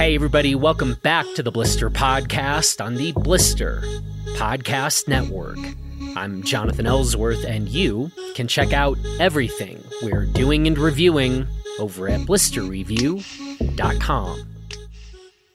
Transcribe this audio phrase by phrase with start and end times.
[0.00, 3.82] Hey, everybody, welcome back to the Blister Podcast on the Blister
[4.28, 5.58] Podcast Network.
[6.16, 11.46] I'm Jonathan Ellsworth, and you can check out everything we're doing and reviewing
[11.78, 14.54] over at blisterreview.com.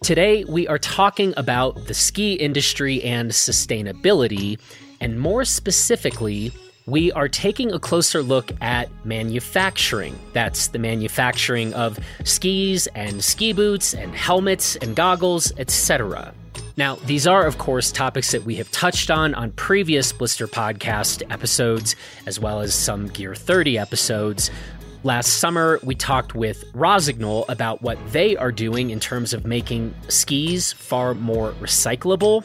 [0.03, 4.59] Today, we are talking about the ski industry and sustainability,
[5.01, 6.51] and more specifically,
[6.87, 10.17] we are taking a closer look at manufacturing.
[10.33, 16.31] That's the manufacturing of skis and ski boots and helmets and goggles, etc.
[16.77, 21.23] Now, these are, of course, topics that we have touched on on previous Blister Podcast
[21.31, 21.95] episodes,
[22.27, 24.51] as well as some Gear 30 episodes.
[25.05, 29.93] Last summer, we talked with Rossignol about what they are doing in terms of making
[30.07, 32.43] skis far more recyclable.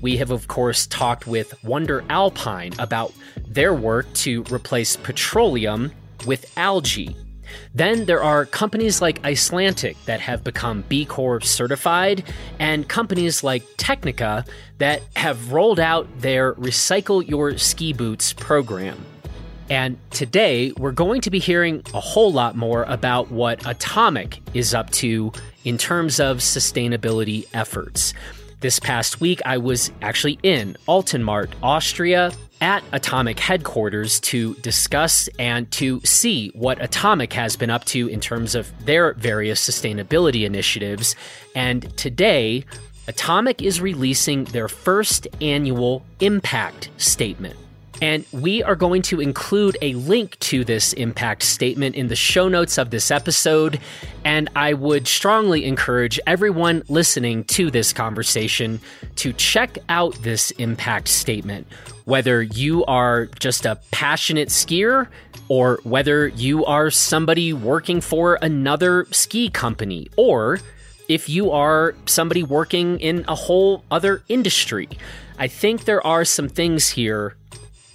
[0.00, 3.12] We have, of course, talked with WNDR Alpine about
[3.46, 5.92] their work to replace petroleum
[6.24, 7.14] with algae.
[7.74, 12.24] Then there are companies like Icelantic that have become B Corp certified,
[12.58, 19.04] and companies like Tecnica that have rolled out their Recycle Your Ski Boots program.
[19.70, 24.72] And today, we're going to be hearing a whole lot more about what Atomic is
[24.74, 25.32] up to
[25.64, 28.14] in terms of sustainability efforts.
[28.60, 35.70] This past week, I was actually in Altenmarkt, Austria, at Atomic headquarters to discuss and
[35.72, 41.14] to see what Atomic has been up to in terms of their various sustainability initiatives.
[41.54, 42.64] And today,
[43.06, 47.56] Atomic is releasing their first annual impact statement.
[48.00, 52.48] And we are going to include a link to this impact statement in the show
[52.48, 53.80] notes of this episode.
[54.24, 58.80] And I would strongly encourage everyone listening to this conversation
[59.16, 61.66] to check out this impact statement.
[62.04, 65.08] Whether you are just a passionate skier
[65.48, 70.60] or whether you are somebody working for another ski company or
[71.08, 74.88] if you are somebody working in a whole other industry.
[75.38, 77.34] I think there are some things here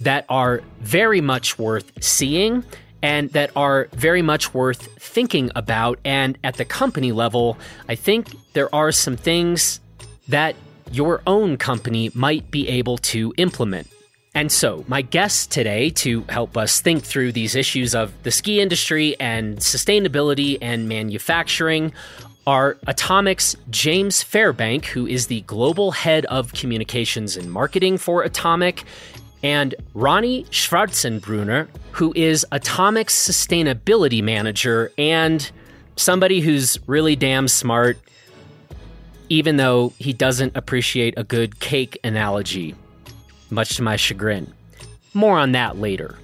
[0.00, 2.64] that are very much worth seeing
[3.02, 5.98] and that are very much worth thinking about.
[6.04, 9.80] And at the company level, I think there are some things
[10.28, 10.56] that
[10.90, 13.88] your own company might be able to implement.
[14.34, 18.60] And so, my guests today to help us think through these issues of the ski
[18.60, 21.92] industry and sustainability and manufacturing
[22.46, 28.84] are Atomic's James Fairbank, who is the global head of communications and marketing for Atomic,
[29.44, 35.48] and Ronnie Schwarzenbrunner, who is Atomic's sustainability manager and
[35.96, 37.98] somebody who's really damn smart,
[39.28, 42.74] even though he doesn't appreciate a good cake analogy,
[43.50, 44.50] much to my chagrin.
[45.12, 46.18] More on that later.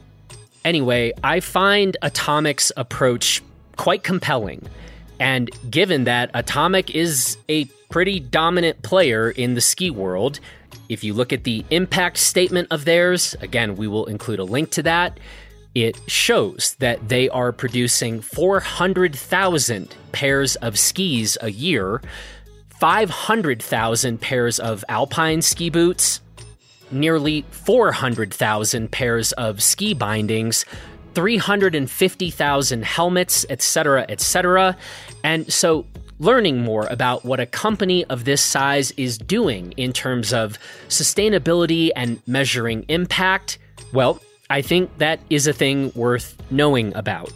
[0.64, 3.42] Anyway, I find Atomic's approach
[3.76, 4.66] quite compelling.
[5.18, 10.40] And given that Atomic is a pretty dominant player in the ski world,
[10.90, 14.70] if you look at the impact statement of theirs, again, we will include a link
[14.72, 15.18] to that.
[15.72, 22.02] It shows that they are producing 400,000 pairs of skis a year,
[22.70, 26.20] 500,000 pairs of alpine ski boots,
[26.90, 30.64] nearly 400,000 pairs of ski bindings,
[31.14, 34.76] 350,000 helmets, etc., etc.
[35.22, 35.86] And so
[36.20, 40.58] learning more about what a company of this size is doing in terms of
[40.88, 43.58] sustainability and measuring impact,
[43.92, 47.32] well, I think that is a thing worth knowing about.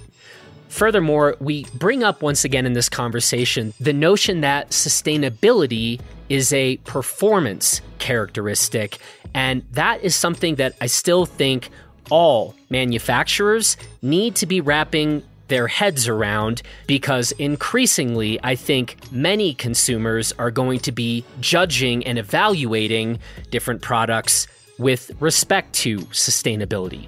[0.69, 6.77] Furthermore, we bring up once again in this conversation the notion that sustainability is a
[6.78, 8.99] performance characteristic,
[9.33, 11.71] and that is something that I still think
[12.11, 20.32] all manufacturers need to be wrapping their heads around because increasingly, I think many consumers
[20.38, 23.19] are going to be judging and evaluating
[23.50, 24.47] different products
[24.78, 27.06] with respect to sustainability.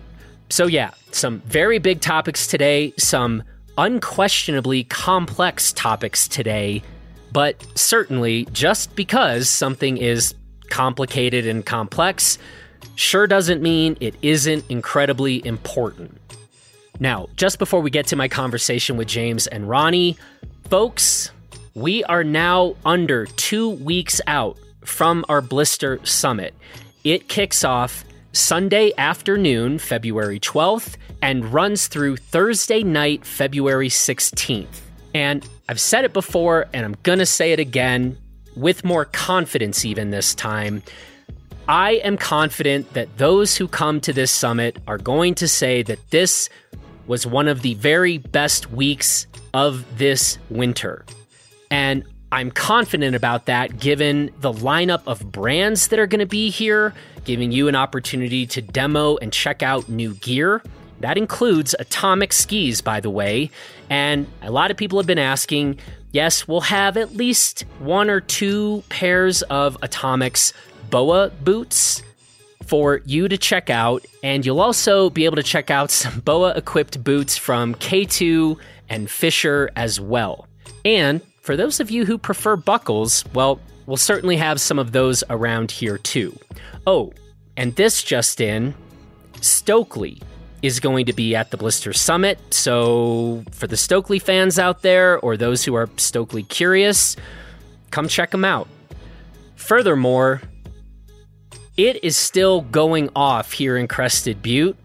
[0.51, 3.43] So, yeah, some very big topics today, some
[3.79, 6.83] unquestionably complex topics today,
[7.33, 10.35] but certainly just because something is
[10.71, 12.39] complicated and complex
[12.95, 16.19] sure doesn't mean it isn't incredibly important.
[16.99, 20.17] Now, just before we get to my conversation with James and Ronnie,
[20.71, 21.31] folks,
[21.75, 26.55] we are now under two weeks out from our Blister Summit.
[27.05, 34.81] It kicks off Sunday afternoon, February 12th, and runs through Thursday night, February 16th.
[35.15, 38.19] And I've said it before, and I'm going to say it again
[38.57, 40.83] with more confidence, even this time.
[41.69, 46.11] I am confident that those who come to this summit are going to say that
[46.11, 46.49] this
[47.07, 51.05] was one of the very best weeks of this winter.
[51.71, 56.51] And I'm confident about that given the lineup of brands that are going to be
[56.51, 56.93] here,
[57.25, 60.63] giving you an opportunity to demo and check out new gear.
[61.01, 63.51] That includes Atomic skis, by the way.
[63.91, 65.79] And a lot of people have been asking
[66.13, 70.53] yes, we'll have at least one or two pairs of Atomics
[70.89, 72.03] BOA boots
[72.67, 74.05] for you to check out.
[74.23, 78.59] And you'll also be able to check out some BOA equipped boots from K2
[78.89, 80.47] and Fischer as well.
[80.85, 85.23] And for those of you who prefer buckles, well, we'll certainly have some of those
[85.31, 86.37] around here too.
[86.87, 87.13] Oh,
[87.57, 88.75] and this just in
[89.35, 90.21] Stöckli
[90.63, 92.39] is going to be at the Blister Summit.
[92.53, 97.17] So, for the Stöckli fans out there or those who are Stöckli curious,
[97.91, 98.69] come check them out.
[99.55, 100.43] Furthermore,
[101.77, 104.77] it is still going off here in Crested Butte,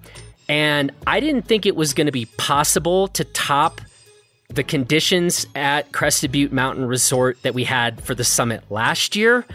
[0.50, 3.82] and I didn't think it was going to be possible to top
[4.50, 9.46] the conditions at Crested Butte Mountain Resort that we had for the summit last year.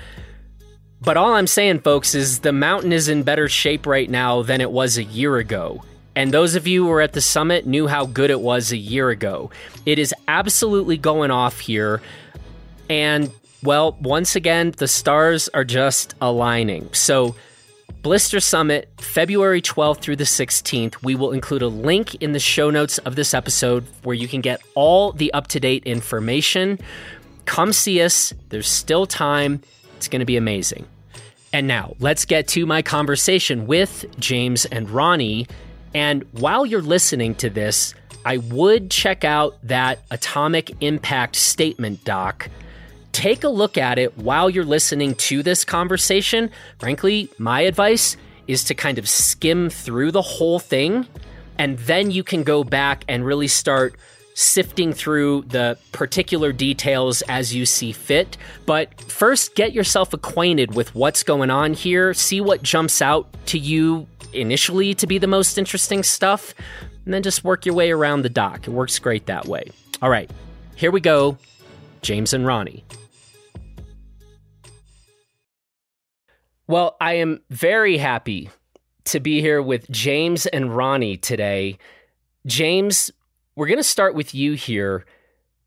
[1.03, 4.61] But all I'm saying, folks, is the mountain is in better shape right now than
[4.61, 5.85] it was a year ago.
[6.15, 8.77] And those of you who were at the summit knew how good it was a
[8.77, 9.51] year ago.
[9.85, 12.01] It is absolutely going off here.
[12.89, 13.31] And,
[13.67, 16.89] well, once again, the stars are just aligning.
[16.93, 17.35] So,
[18.03, 21.03] Blister Summit, February 12th through the 16th.
[21.03, 24.41] We will include a link in the show notes of this episode where you can
[24.41, 26.79] get all the up to date information.
[27.45, 28.33] Come see us.
[28.51, 29.61] There's still time.
[29.97, 30.87] It's going to be amazing.
[31.53, 35.49] And now, let's get to my conversation with James and Ronnie.
[35.93, 42.49] And while you're listening to this, I would check out that Atomic Impact Statement doc
[43.17, 46.51] take a look at it while you're listening to this conversation.
[46.79, 48.15] Frankly, my advice
[48.47, 51.07] is to kind of skim through the whole thing,
[51.57, 53.95] and then you can go back and really start
[54.35, 58.37] sifting through the particular details as you see fit.
[58.67, 63.59] But first, get yourself acquainted with what's going on here, see what jumps out to
[63.59, 66.53] you initially to be the most interesting stuff,
[67.07, 68.69] and then just work your way around the doc.
[68.69, 69.71] It works great that way.
[70.03, 70.31] All right,
[70.75, 71.39] here we go
[72.03, 72.85] James and Ronnie.
[76.69, 78.51] Well, I am very happy
[79.05, 81.79] to be here with James and Ronnie today.
[82.45, 83.13] James,
[83.55, 85.05] we're going to start with you here.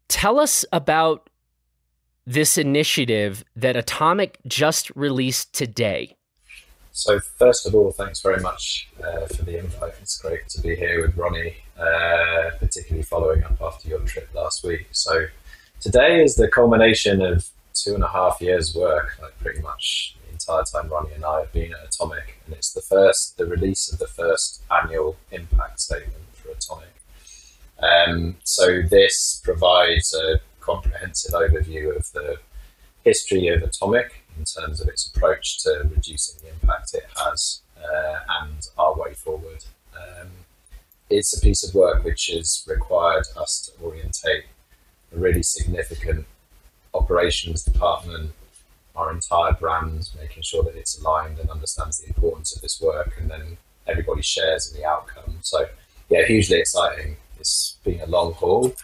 [0.10, 1.30] Tell us about
[2.28, 6.18] this initiative that Atomic just released today.
[6.92, 9.94] So, first of all, thanks very much uh, for the invite.
[10.02, 14.66] It's great to be here with Ronnie, uh, particularly following up after your trip last
[14.66, 14.90] week.
[14.92, 15.28] So,
[15.80, 20.18] today is the culmination of two and a half years' work, like pretty much
[20.50, 23.92] entire time Ronnie and I have been at Atomic, and it's the first, the release
[23.92, 26.94] of the first annual impact statement for Atomic.
[27.80, 32.38] Um, so this provides a comprehensive overview of the
[33.04, 38.19] history of Atomic in terms of its approach to reducing the impact it has uh,
[38.42, 39.63] and our way forward.
[39.95, 40.30] Um,
[41.10, 44.45] it's a piece of work which has required us to orientate
[45.13, 46.25] a really significant
[46.94, 48.31] operations department
[49.00, 53.16] our entire brand, making sure that it's aligned and understands the importance of this work,
[53.19, 53.57] and then
[53.88, 55.38] everybody shares in the outcome.
[55.42, 55.66] So,
[56.10, 57.16] yeah, hugely exciting.
[57.40, 58.75] It's been a long haul,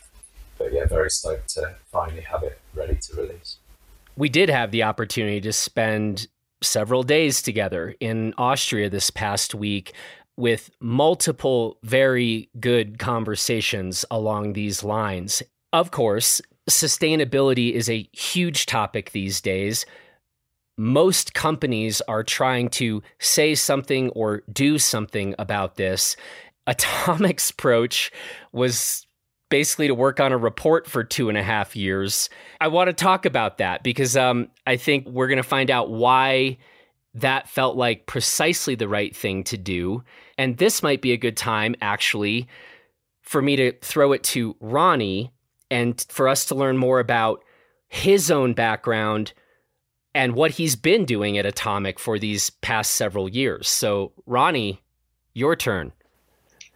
[0.57, 3.57] but yeah, very stoked to finally have it ready to release.
[4.15, 6.27] We did have the opportunity to spend
[6.61, 9.93] several days together in Austria this past week
[10.37, 15.43] with multiple very good conversations along these lines.
[15.73, 19.85] Of course, sustainability is a huge topic these days
[20.77, 26.15] most companies are trying to say something or do something about this.
[26.67, 28.11] Atomic's approach
[28.51, 29.05] was
[29.49, 32.29] basically to work on a report for two and a half years.
[32.59, 35.91] I want to talk about that because um, I think we're going to find out
[35.91, 36.57] why
[37.13, 40.03] that felt like precisely the right thing to do.
[40.37, 42.47] And this might be a good time, actually,
[43.21, 45.31] for me to throw it to Ronnie
[45.71, 47.43] and for us to learn more about
[47.87, 49.33] his own background
[50.15, 53.67] and what he's been doing at Atomic for these past several years.
[53.67, 54.81] So, Ronnie,
[55.33, 55.91] your turn.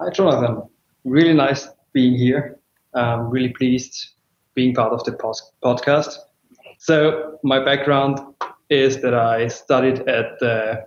[0.02, 0.62] Hi, Jonathan.
[1.06, 2.60] Really nice being here.
[2.94, 4.10] I'm really pleased
[4.56, 5.14] being part of the
[5.64, 6.18] podcast.
[6.80, 8.20] So, my background
[8.70, 10.86] is that I studied at the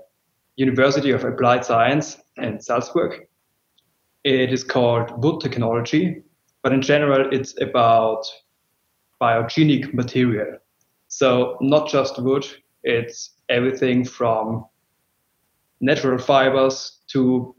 [0.56, 3.26] University of Applied Science in Salzburg.
[4.24, 6.22] It is called wood technology,
[6.62, 8.26] but in general, it's about
[9.20, 10.58] biogenic material.
[11.12, 12.46] So not just wood,
[12.84, 14.64] it's everything from
[15.78, 17.54] natural fibers to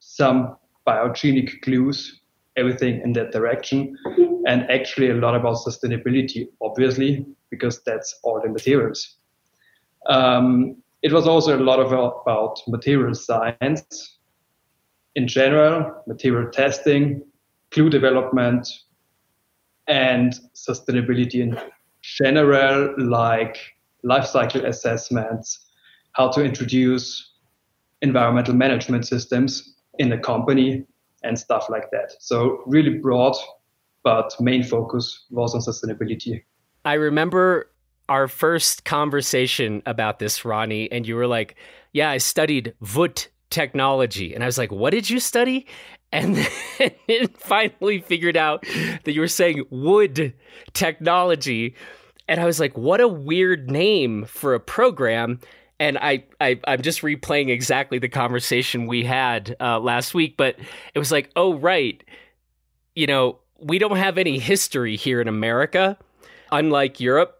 [0.00, 2.22] some biogenic glues,
[2.56, 3.96] everything in that direction.
[4.48, 9.16] and actually a lot about sustainability, obviously, because that's all the materials.
[10.06, 14.18] Um, it was also a lot of about material science
[15.14, 17.22] in general, material testing,
[17.70, 18.68] glue development,
[19.86, 21.56] and sustainability in
[22.14, 23.58] general, like
[24.02, 25.66] life cycle assessments,
[26.12, 27.32] how to introduce
[28.02, 30.84] environmental management systems in a company,
[31.22, 32.12] and stuff like that.
[32.20, 33.34] So, really broad,
[34.04, 36.42] but main focus was on sustainability.
[36.84, 37.70] I remember
[38.08, 41.56] our first conversation about this, Ronnie, and you were like,
[41.92, 44.34] Yeah, I studied Wood technology.
[44.34, 45.66] And I was like, What did you study?
[46.12, 46.36] And
[46.78, 48.64] then finally figured out
[49.04, 50.34] that you were saying wood
[50.72, 51.74] technology.
[52.28, 55.40] And I was like, What a weird name for a program.
[55.78, 60.56] And I, I, I'm just replaying exactly the conversation we had uh, last week, but
[60.94, 62.02] it was like, oh, right.
[62.94, 65.98] You know, we don't have any history here in America,
[66.50, 67.35] unlike Europe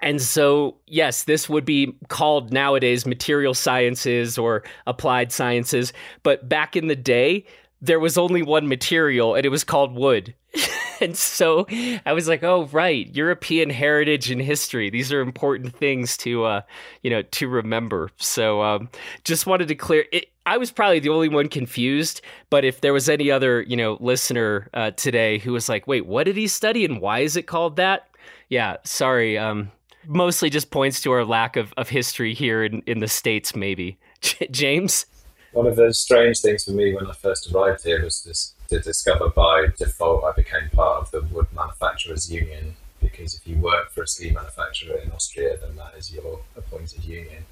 [0.00, 5.92] and so, yes, this would be called nowadays material sciences or applied sciences.
[6.22, 7.44] But back in the day,
[7.80, 10.34] there was only one material and it was called wood.
[11.00, 11.66] and so
[12.06, 14.88] I was like, oh, right, European heritage and history.
[14.88, 16.60] These are important things to, uh,
[17.02, 18.10] you know, to remember.
[18.18, 18.88] So um,
[19.24, 20.26] just wanted to clear it.
[20.46, 23.98] I was probably the only one confused, but if there was any other, you know,
[24.00, 27.42] listener uh, today who was like, "Wait, what did he study and why is it
[27.42, 28.08] called that?"
[28.48, 29.36] Yeah, sorry.
[29.36, 29.70] Um,
[30.08, 33.98] mostly just points to our lack of, of history here in, in the States, maybe.
[34.50, 35.06] James?
[35.52, 38.80] One of the strange things for me when I first arrived here was this, to
[38.80, 43.90] discover by default I became part of the Wood Manufacturers Union because if you work
[43.90, 47.44] for a ski manufacturer in Austria, then that is your appointed union.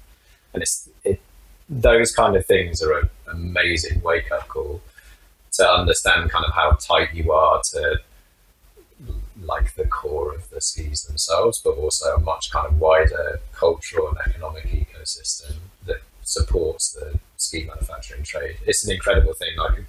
[0.53, 1.21] And it's it,
[1.69, 4.81] those kind of things are an amazing wake up call
[5.53, 7.99] to understand kind of how tight you are to
[9.47, 14.09] like the core of the skis themselves, but also a much kind of wider cultural
[14.09, 18.57] and economic ecosystem that supports the ski manufacturing trade.
[18.65, 19.55] It's an incredible thing.
[19.57, 19.85] Like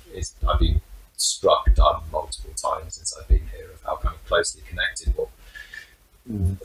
[0.49, 0.81] I've been
[1.17, 5.29] struck dumb multiple times since I've been here of how kind of closely connected what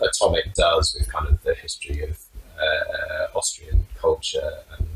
[0.01, 2.19] Atomic does with kind of the history of
[2.59, 4.87] uh, Austrian culture and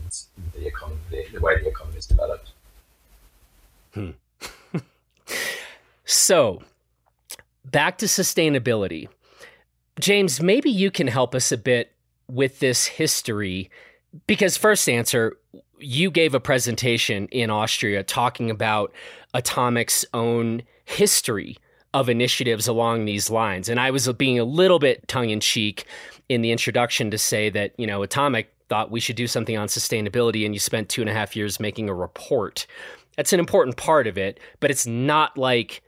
[0.54, 1.00] the economy,
[1.34, 2.52] the, way the economy is developed.
[3.94, 4.12] Hmm.
[6.06, 6.62] so
[7.72, 9.08] back to sustainability.
[10.00, 11.94] James, maybe you can help us a bit
[12.28, 13.70] with this history
[14.26, 15.38] because first answer
[15.80, 18.92] you gave a presentation in Austria talking about
[19.34, 21.58] Atomic's own history
[21.94, 23.70] of initiatives along these lines.
[23.70, 25.86] And I was being a little bit tongue in cheek
[26.30, 29.68] in the introduction to say that, you know, Atomic thought we should do something on
[29.68, 32.68] sustainability and you spent two and a half years making a report.
[33.16, 35.82] That's an important part of it, but it's not like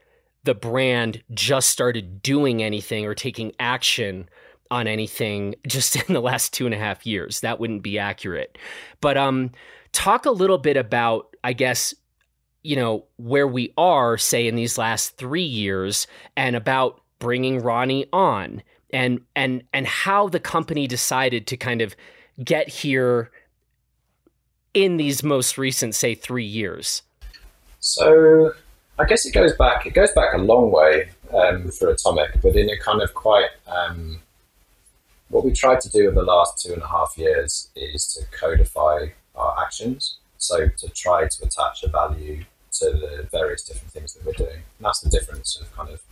[0.44, 4.28] the brand just started doing anything or taking action
[4.70, 7.40] on anything just in the last two and a half years.
[7.40, 8.56] That wouldn't be accurate.
[9.00, 9.50] But um,
[9.92, 11.94] talk a little bit about, I guess,
[12.62, 16.06] you know, where we are, say, in these last three years,
[16.36, 21.96] and about bringing Ronnie on, and and and how the company decided to kind of
[22.44, 23.30] get here
[24.74, 27.02] in these most recent, say, three years.
[27.78, 28.52] So
[29.00, 29.86] I guess it goes back.
[29.86, 33.48] It goes back a long way um, for Atomic, but in a kind of quite.
[33.66, 34.20] Um,
[35.30, 38.26] what we tried to do in the last two and a half years is to
[38.36, 40.18] codify our actions.
[40.38, 44.56] So to try to attach a value to the various different things that we're doing.
[44.56, 46.02] And that's the difference of kind of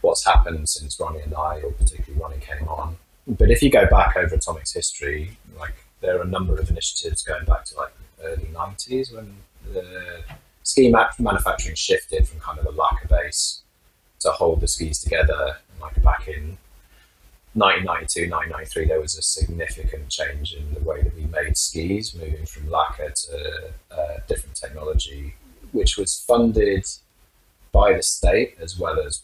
[0.00, 2.96] what's happened since Ronnie and I, or particularly Ronnie, came on.
[3.26, 7.22] But if you go back over Atomic's history, like there are a number of initiatives
[7.22, 9.36] going back to like the early 90s when
[9.72, 10.22] the
[10.68, 13.62] ski manufacturing shifted from kind of a lacquer base
[14.20, 15.56] to hold the skis together.
[15.80, 16.58] Like back in
[17.54, 22.44] 1992, 1993, there was a significant change in the way that we made skis, moving
[22.44, 25.34] from lacquer to uh, different technology,
[25.72, 26.86] which was funded
[27.72, 29.22] by the state as well as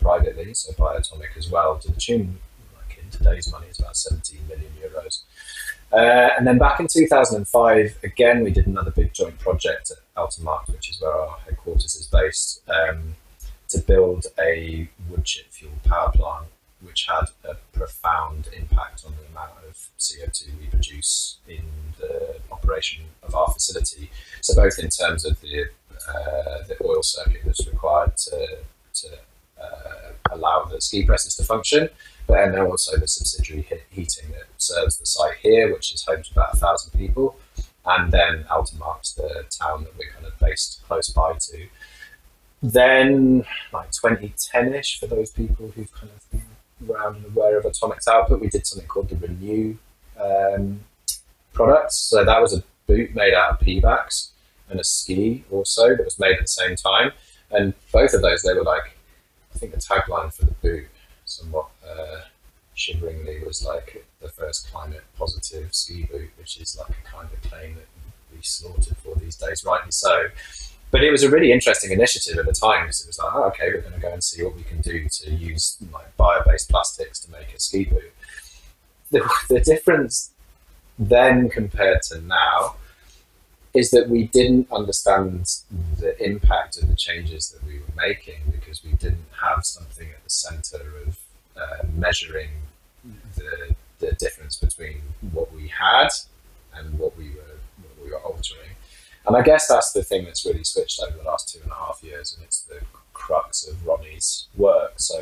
[0.00, 2.38] privately, so by Atomic as well, to the tune,
[2.76, 5.22] like in today's money, it's about 17 million euros.
[5.90, 10.70] Uh, and then back in 2005, again, we did another big joint project at Altenmarkt,
[10.70, 13.16] which is where our headquarters is based, um,
[13.68, 16.46] to build a wood chip fuel power plant,
[16.80, 21.64] which had a profound impact on the amount of CO2 we produce in
[21.98, 24.10] the operation of our facility.
[24.40, 25.70] So, both in terms of the
[26.08, 28.58] uh, the oil circuit that's required to,
[28.92, 29.08] to
[29.60, 31.88] uh, allow the ski presses to function,
[32.26, 36.30] but then also the subsidiary heating that serves the site here, which is home to
[36.32, 37.36] about a thousand people,
[37.86, 41.66] and then Altenmarkt, the town that we're kind of based close by to.
[42.62, 48.08] then, like 2010ish, for those people who've kind of been around and aware of Atomic's
[48.08, 49.76] output, we did something called the Renew
[50.18, 50.80] um,
[51.52, 51.92] product.
[51.92, 54.30] So that was a boot made out of Pebax
[54.70, 57.12] and a ski also that was made at the same time.
[57.50, 58.96] And both of those, they were like,
[59.54, 60.86] I think the tagline for the boot,
[61.24, 62.22] somewhat uh,
[62.74, 67.50] shiveringly, was like the first climate positive ski boot, which is like a kind of
[67.50, 67.86] claim that
[68.32, 70.26] we slaughtered for these days, rightly so.
[70.90, 73.44] But it was a really interesting initiative at the time because it was like, oh,
[73.44, 76.70] okay, we're going to go and see what we can do to use like bio-based
[76.70, 78.12] plastics to make a ski boot.
[79.10, 80.30] The, the difference
[80.98, 82.76] then compared to now
[83.74, 85.52] is that we didn't understand
[85.98, 90.22] the impact of the changes that we were making because we didn't have something at
[90.22, 91.18] the center of
[91.56, 92.50] uh, measuring
[93.36, 95.00] the, the difference between
[95.32, 96.08] what we had
[96.74, 98.70] and what we were what we were altering.
[99.26, 101.74] And I guess that's the thing that's really switched over the last two and a
[101.74, 102.80] half years, and it's the
[103.12, 104.94] crux of Ronnie's work.
[104.96, 105.20] So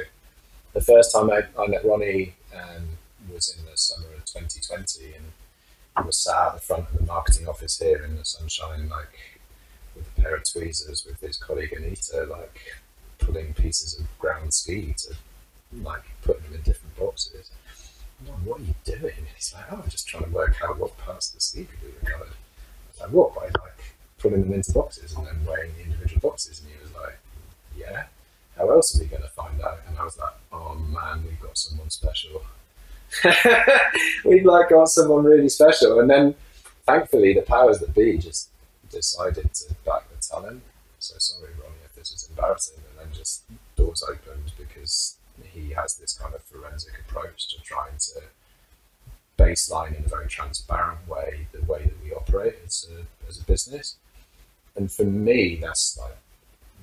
[0.72, 2.98] the first time I, I met Ronnie um,
[3.32, 7.46] was in the summer of 2020, and was sat at the front of the marketing
[7.48, 9.40] office here in the sunshine, like
[9.94, 12.60] with a pair of tweezers with his colleague Anita, like
[13.18, 15.14] pulling pieces of ground ski to
[15.82, 17.50] like putting them in different boxes.
[18.44, 19.14] what are you doing?
[19.16, 21.80] And he's like, oh, I'm just trying to work out what parts of the could
[21.80, 22.32] be recovered.
[23.00, 23.34] I like, what?
[23.34, 26.60] By like putting them into boxes and then weighing the individual boxes.
[26.60, 27.18] And he was like,
[27.76, 28.04] yeah.
[28.56, 29.80] How else are we going to find out?
[29.88, 32.42] And I was like, oh man, we've got someone special.
[34.24, 36.00] we've like got someone really special.
[36.00, 36.34] And then
[36.86, 38.50] thankfully the powers that be just
[38.90, 40.62] decided to back the talent.
[40.98, 42.78] So sorry, Ronnie, if this is embarrassing.
[42.90, 43.42] And then just
[43.76, 48.20] doors opened because he has this kind of forensic approach to trying to
[49.38, 53.44] baseline in a very transparent way the way that we operate as a, as a
[53.44, 53.96] business
[54.76, 56.16] and for me, that's like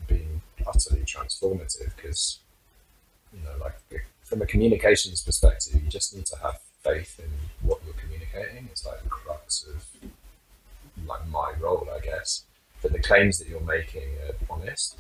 [0.08, 2.40] been utterly transformative because
[3.34, 3.76] you know, like
[4.24, 7.30] from a communications perspective, you just need to have faith in
[7.68, 8.68] what you're communicating.
[8.72, 9.86] It's like the crux of
[11.06, 12.44] like my role, I guess.
[12.82, 14.96] That the claims that you're making are honest,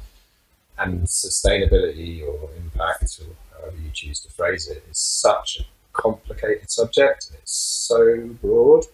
[0.77, 6.69] and sustainability or impact, or however you choose to phrase it, is such a complicated
[6.69, 8.86] subject and it's so broad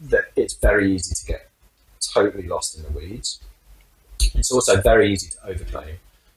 [0.00, 1.50] that it's very easy to get
[2.12, 3.40] totally lost in the weeds.
[4.34, 5.96] It's also very easy to overclaim.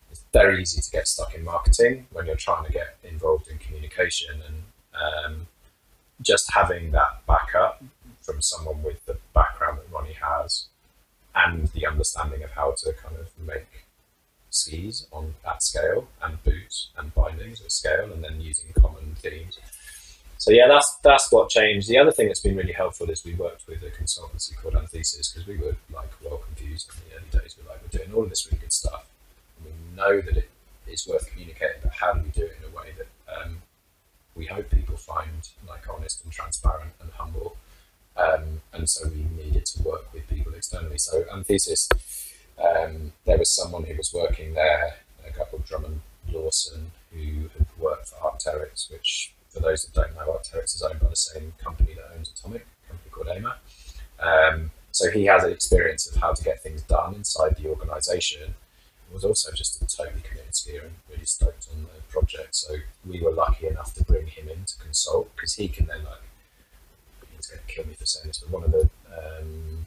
[0.09, 3.57] It's very easy to get stuck in marketing when you're trying to get involved in
[3.57, 4.55] communication and
[4.93, 5.47] um,
[6.21, 7.83] just having that backup
[8.21, 10.65] from someone with the background that Ronnie has
[11.35, 13.85] and the understanding of how to kind of make
[14.49, 19.59] skis on that scale and boots and bindings at scale and then using common themes
[20.39, 21.89] so yeah, that's that's what changed.
[21.89, 25.33] The other thing that's been really helpful is we worked with a consultancy called Anthesis
[25.33, 27.57] because we were like well confused in the early days.
[27.57, 29.05] We're like we're doing all of this really good stuff,
[29.63, 30.49] we know that it
[30.87, 31.81] is worth communicating.
[31.83, 33.63] But how do we do it in a way that um,
[34.33, 37.57] we hope people find like honest and transparent and humble?
[38.15, 40.99] Um, and so we needed to work with people externally.
[40.99, 41.89] So Anthesis,
[42.61, 44.95] um, there was someone who was working there,
[45.25, 50.15] a guy called Drummond Lawson, who had worked for Arc'teryx, which for those that don't
[50.15, 53.55] know, Arc'teryx is owned by the same company that owns Atomic, a company called Amer.
[54.19, 58.55] Um, so he has an experience of how to get things done inside the organisation.
[59.11, 62.55] Was also just a totally committed skier and really stoked on the project.
[62.55, 66.03] So we were lucky enough to bring him in to consult because he can then
[66.03, 66.21] like
[67.35, 69.78] he's going to kill me for saying this, but one of the um,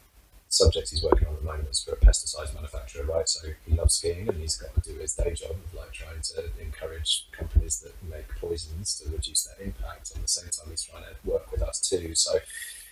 [0.53, 3.27] subjects he's working on at the moment is for a pesticide manufacturer, right?
[3.27, 6.21] So he loves skiing and he's got to do his day job of like trying
[6.21, 10.11] to encourage companies that make poisons to reduce their impact.
[10.11, 12.13] And at the same time, he's trying to work with us too.
[12.13, 12.37] So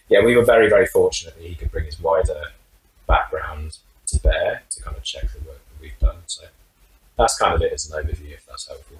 [0.10, 2.46] yeah, we were very, very fortunate that he could bring his wider
[3.08, 6.18] background to bear to kind of check the work that we've done.
[6.26, 6.46] So
[7.18, 8.98] that's kind of it as an overview, if that's helpful.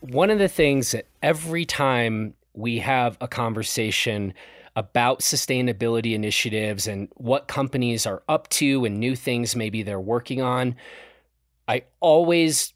[0.00, 4.32] One of the things that every time we have a conversation
[4.74, 10.40] about sustainability initiatives and what companies are up to and new things maybe they're working
[10.40, 10.74] on,
[11.68, 12.72] I always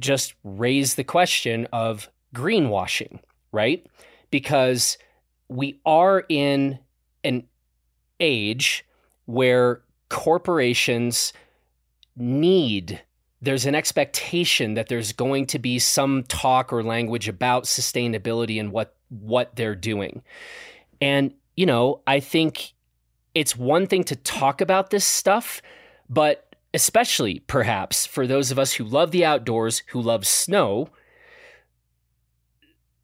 [0.00, 3.20] just raise the question of greenwashing,
[3.52, 3.86] right?
[4.30, 4.98] Because
[5.48, 6.78] we are in
[7.22, 7.44] an
[8.20, 8.84] age
[9.26, 11.32] where corporations
[12.16, 13.00] need
[13.44, 18.72] there's an expectation that there's going to be some talk or language about sustainability and
[18.72, 20.22] what what they're doing.
[21.04, 22.72] And, you know, I think
[23.34, 25.60] it's one thing to talk about this stuff,
[26.08, 30.88] but especially perhaps for those of us who love the outdoors, who love snow,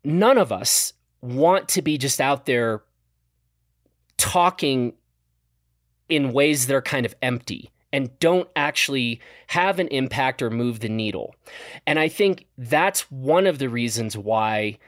[0.02, 2.84] none of us want to be just out there
[4.16, 4.94] talking
[6.08, 10.80] in ways that are kind of empty and don't actually have an impact or move
[10.80, 11.34] the needle.
[11.86, 14.78] And I think that's one of the reasons why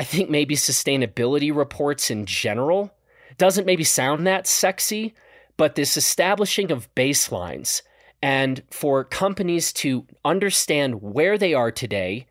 [0.00, 2.90] I think maybe sustainability reports in general
[3.36, 5.12] doesn't maybe sound that sexy,
[5.58, 7.82] but this establishing of baselines
[8.22, 12.26] and for companies to understand where they are today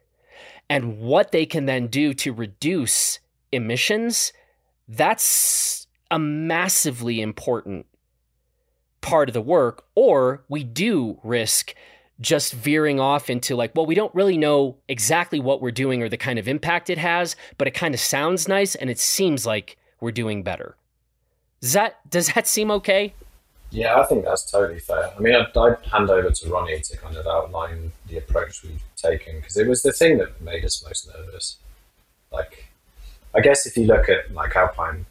[0.68, 3.20] and what they can then do to reduce
[3.52, 4.34] emissions,
[4.88, 7.86] that's a massively important
[9.00, 9.86] part of the work.
[9.94, 11.76] Or we do risk
[12.22, 16.10] just veering off into like, well, we don't really know exactly what we're doing or
[16.10, 19.46] the kind of impact it has, but it kind of sounds nice and it seems
[19.46, 20.76] like we're doing better.
[21.62, 23.14] Does that does that seem okay?
[23.72, 25.12] Yeah, I think that's totally fair.
[25.16, 28.82] I mean, I'd, I'd hand over to Ronnie to kind of outline the approach we've
[28.96, 31.58] taken because it was the thing that made us most nervous.
[32.32, 32.66] Like,
[33.36, 35.06] I guess if you look at like Alpine,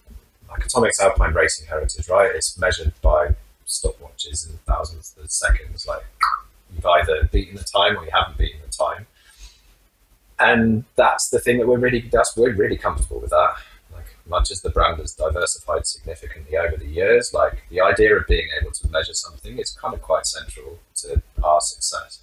[0.49, 2.31] like Atomic's Alpine racing heritage, right?
[2.35, 5.87] It's measured by stopwatches and thousands of seconds.
[5.87, 6.05] Like,
[6.79, 9.07] you've either beaten the time or you haven't beaten the time,
[10.39, 13.55] and that's the thing that we're really that's we're really comfortable with that
[13.93, 18.27] Like much as the brand has diversified significantly over the years, like the idea of
[18.27, 22.21] being able to measure something is kind of quite central to our success.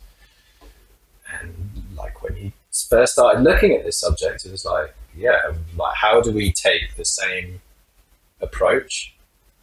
[1.39, 2.53] And like when he
[2.89, 6.95] first started looking at this subject, it was like, yeah, like how do we take
[6.95, 7.61] the same
[8.41, 9.14] approach?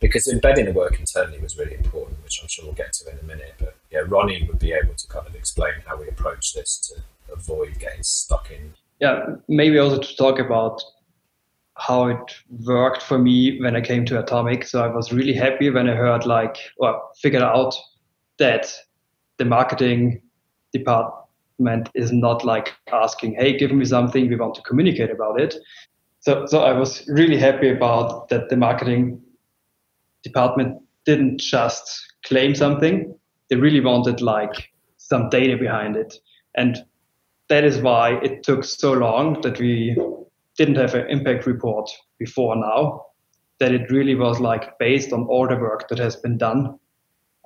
[0.02, 3.18] Because embedding the work internally was really important, which I'm sure we'll get to in
[3.20, 3.54] a minute.
[3.58, 7.00] But yeah, Ronnie would be able to kind of explain how we approach this to
[7.32, 8.74] avoid getting stuck in.
[9.00, 10.82] Yeah, maybe also to talk about
[11.76, 12.18] how it
[12.66, 14.66] worked for me when I came to Atomic.
[14.66, 17.74] So I was really happy when I heard like or figured out
[18.38, 18.72] that
[19.38, 20.20] the marketing
[20.72, 24.28] department is not like asking, "Hey, give me something.
[24.28, 25.54] We want to communicate about it."
[26.20, 28.48] So so I was really happy about that.
[28.48, 29.22] The marketing
[30.22, 33.14] department didn't just claim something;
[33.48, 36.14] they really wanted like some data behind it,
[36.54, 36.78] and
[37.48, 39.96] that is why it took so long that we
[40.56, 43.04] didn't have an impact report before now,
[43.58, 46.78] that it really was like based on all the work that has been done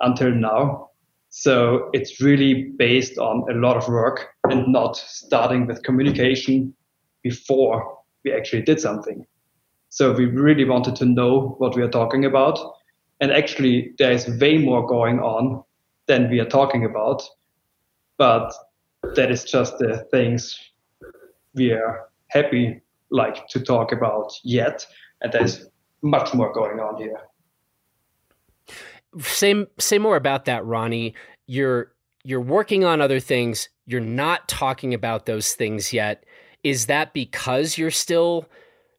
[0.00, 0.90] until now.
[1.30, 6.74] So it's really based on a lot of work and not starting with communication
[7.22, 9.26] before we actually did something.
[9.96, 12.58] So we really wanted to know what we are talking about.
[13.18, 15.64] And actually, there is way more going on
[16.04, 17.22] than we are talking about.
[18.18, 18.52] But
[19.14, 20.60] that is just the things
[21.54, 24.86] we are happy like to talk about yet,
[25.22, 25.64] and there's
[26.02, 27.18] much more going on here.
[29.18, 31.14] Say say more about that, Ronnie.
[31.46, 33.70] You're you're working on other things.
[33.86, 36.26] You're not talking about those things yet.
[36.62, 38.46] Is that because you're still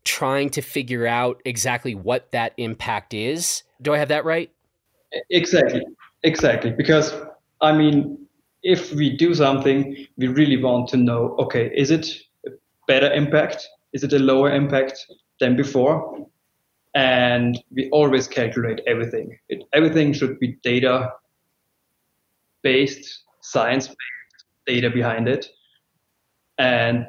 [0.08, 3.63] trying to figure out exactly what that impact is?
[3.82, 4.50] Do I have that right?
[5.30, 5.82] Exactly.
[6.24, 6.72] Exactly.
[6.72, 7.13] Because
[7.62, 8.17] I mean,
[8.63, 12.08] if we do something, we really want to know, okay, is it
[12.46, 12.52] a
[12.88, 13.67] better impact?
[13.93, 15.06] Is it a lower impact
[15.39, 16.26] than before?
[16.96, 19.38] And we always calculate everything.
[19.50, 21.12] It, everything should be data
[22.63, 25.48] based, science based data behind it.
[26.58, 27.08] And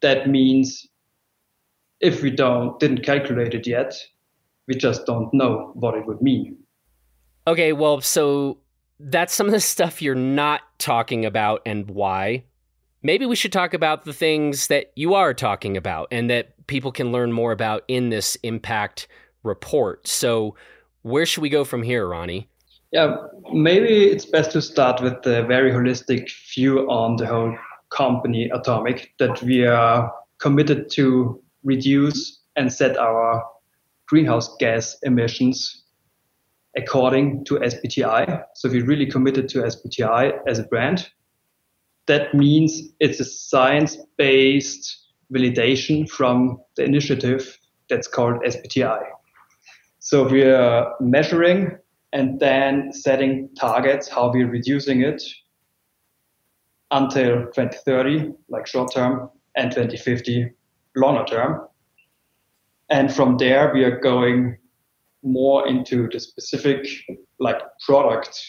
[0.00, 0.88] that means
[2.00, 3.94] if we don't didn't calculate it yet,
[4.66, 6.56] we just don't know what it would mean.
[7.46, 8.58] Okay, well, so
[8.98, 12.44] that's some of the stuff you're not talking about and why
[13.06, 16.90] maybe we should talk about the things that you are talking about and that people
[16.90, 19.06] can learn more about in this impact
[19.44, 20.06] report.
[20.08, 20.56] So,
[21.02, 22.48] where should we go from here, Ronnie?
[22.90, 23.16] Yeah,
[23.52, 27.56] maybe it's best to start with the very holistic view on the whole
[27.90, 33.44] company Atomic that we are committed to reduce and set our
[34.08, 35.84] greenhouse gas emissions
[36.76, 38.42] according to SBTI.
[38.54, 41.10] So we're really committed to SBTI as a brand
[42.06, 49.02] that means it's a science based validation from the initiative that's called SBTI.
[49.98, 51.78] So we are measuring
[52.12, 55.22] and then setting targets, how we're reducing it
[56.92, 60.52] until 2030, like short term, and 2050,
[60.96, 61.60] longer term.
[62.88, 64.58] And from there, we are going
[65.22, 66.86] more into the specific,
[67.38, 68.40] like product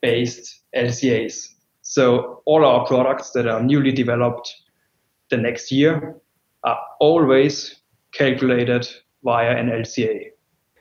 [0.00, 1.48] based LCAs.
[1.82, 4.52] So all our products that are newly developed
[5.30, 6.16] the next year
[6.64, 7.76] are always
[8.12, 8.88] calculated
[9.22, 10.30] via an LCA.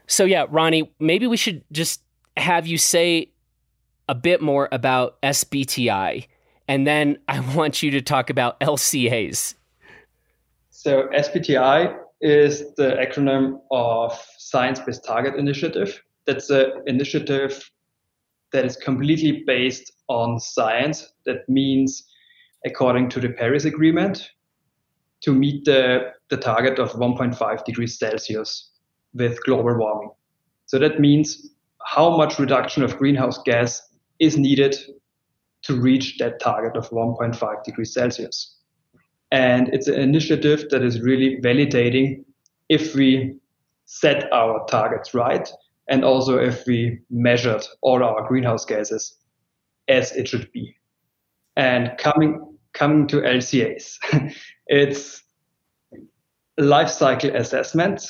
[0.07, 2.01] So yeah, Ronnie, maybe we should just
[2.37, 3.31] have you say
[4.09, 6.27] a bit more about SBTI
[6.67, 9.55] and then I want you to talk about LCAs.
[10.83, 16.03] So SBTI is the acronym of Science Based Target Initiative.
[16.25, 17.71] That's an initiative
[18.51, 21.13] that is completely based on science.
[21.25, 22.03] That means
[22.65, 24.29] according to the Paris Agreement
[25.21, 28.71] to meet the, the target of 1.5 degrees Celsius
[29.13, 30.11] with global warming.
[30.65, 31.51] So that means
[31.85, 33.81] how much reduction of greenhouse gas
[34.19, 34.75] is needed
[35.61, 38.57] to reach that target of 1.5 degrees Celsius.
[39.33, 42.23] And it's an initiative that is really validating
[42.69, 43.39] if we
[43.85, 45.49] set our targets right
[45.89, 49.17] and also if we measured all our greenhouse gases
[49.87, 50.77] as it should be.
[51.57, 53.97] And coming coming to LCAs,
[54.67, 55.23] it's
[56.59, 58.01] life cycle assessment.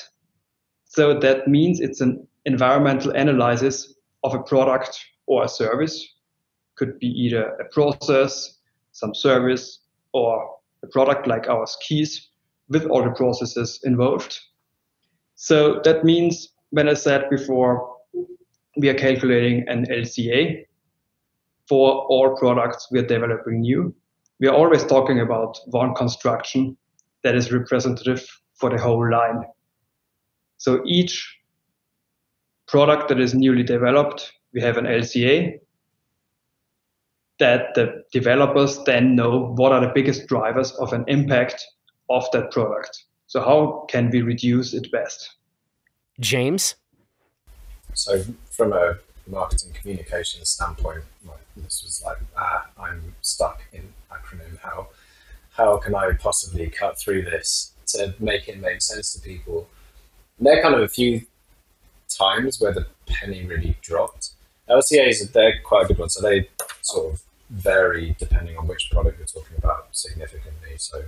[0.84, 3.94] So that means it's an environmental analysis
[4.26, 6.06] of a product or a service.
[6.76, 8.58] Could be either a process,
[8.92, 9.80] some service,
[10.12, 10.54] or
[10.84, 12.30] a product like our skis
[12.70, 14.40] with all the processes involved.
[15.36, 17.96] So that means, when I said before,
[18.78, 20.66] we are calculating an LCA
[21.68, 23.94] for all products we are developing new.
[24.40, 26.78] We are always talking about one construction
[27.24, 29.44] that is representative for the whole line.
[30.58, 31.38] So each
[32.68, 35.60] product that is newly developed, we have an LCA
[37.44, 41.68] that the developers then know what are the biggest drivers of an impact
[42.10, 43.04] of that product.
[43.28, 45.30] So how can we reduce it best?
[46.22, 46.76] James?
[47.96, 48.96] So from a
[49.28, 51.04] marketing communications standpoint,
[51.58, 54.58] this was like, ah, I'm stuck in acronym.
[54.60, 54.88] How
[55.52, 59.68] how can I possibly cut through this to make it make sense to people?
[60.38, 61.26] And there are kind of a few
[62.08, 64.32] times where the penny really dropped.
[64.70, 66.48] LCAs they're quite a good one, so they
[66.82, 67.22] sort of
[67.54, 70.74] vary depending on which product you're talking about significantly.
[70.78, 71.04] So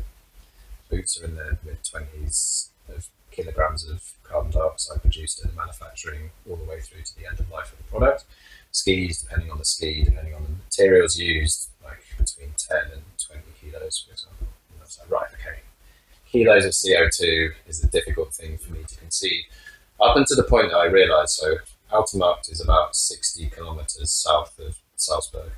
[0.89, 6.29] boots are in the mid twenties of kilograms of carbon dioxide produced in the manufacturing
[6.49, 8.25] all the way through to the end of life of the product.
[8.71, 13.41] Skis, depending on the ski, depending on the materials used, like between 10 and 20
[13.60, 14.47] kilos, for example.
[14.79, 15.60] Like, right, okay.
[16.29, 19.45] Kilos of CO2 is a difficult thing for me to conceive.
[19.99, 21.55] Up until the point that I realised, so
[21.91, 25.51] Altenmarkt is about 60 kilometres south of Salzburg.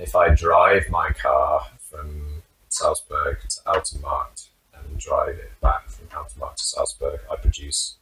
[0.00, 6.56] If I drive my car from Salzburg to Altenmarkt and drive it back from Altenmarkt
[6.56, 7.96] to Salzburg, I produce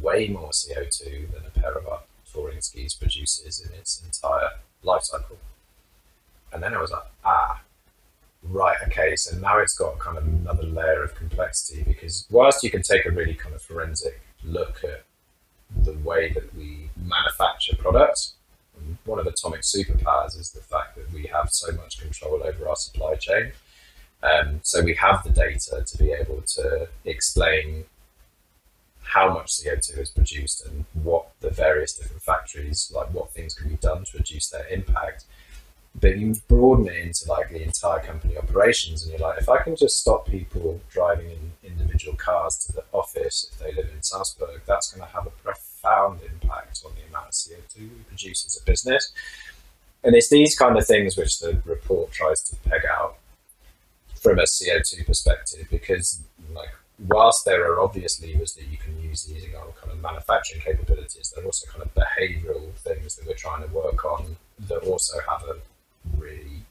[0.00, 4.48] way more CO2 than a pair of touring skis produces in its entire
[4.82, 5.36] life cycle.
[6.54, 7.60] And then I was like, ah,
[8.42, 12.70] right, okay, so now it's got kind of another layer of complexity because whilst you
[12.70, 15.04] can take a really kind of forensic look at
[15.84, 18.36] the way that we manufacture products,
[19.04, 22.76] one of Atomic's superpowers is the fact that we have so much control over our
[22.76, 23.52] supply chain.
[24.22, 27.84] Um, so we have the data to be able to explain
[29.02, 33.68] how much CO2 is produced and what the various different factories, like what things can
[33.68, 35.24] be done to reduce their impact.
[35.98, 39.62] But you broaden it into like the entire company operations, and you're like, if I
[39.62, 44.02] can just stop people driving in individual cars to the office if they live in
[44.02, 48.46] Salzburg, that's going to have a profound impact on the amount of CO2 we produce
[48.46, 49.12] as a business.
[50.04, 53.16] And it's these kind of things which the report tries to peg out
[54.14, 56.20] from a CO2 perspective, because
[56.54, 56.70] like
[57.08, 61.32] whilst there are obvious levers that you can use using our kind of manufacturing capabilities,
[61.34, 64.36] there are also kind of behavioral things that we're trying to work on
[64.68, 65.56] that also have a
[66.16, 66.62] really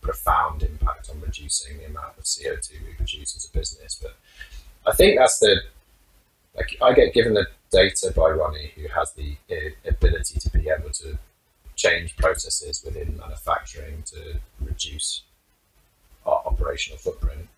[0.00, 3.98] profound impact on reducing the amount of CO2 we produce as a business.
[4.00, 4.16] But
[4.86, 5.62] I think that's the
[6.54, 10.68] like I get given the data by Ronnie, who has the uh, ability to be
[10.68, 11.18] able to
[11.74, 15.22] change processes within manufacturing to reduce
[16.26, 17.48] our operational footprint.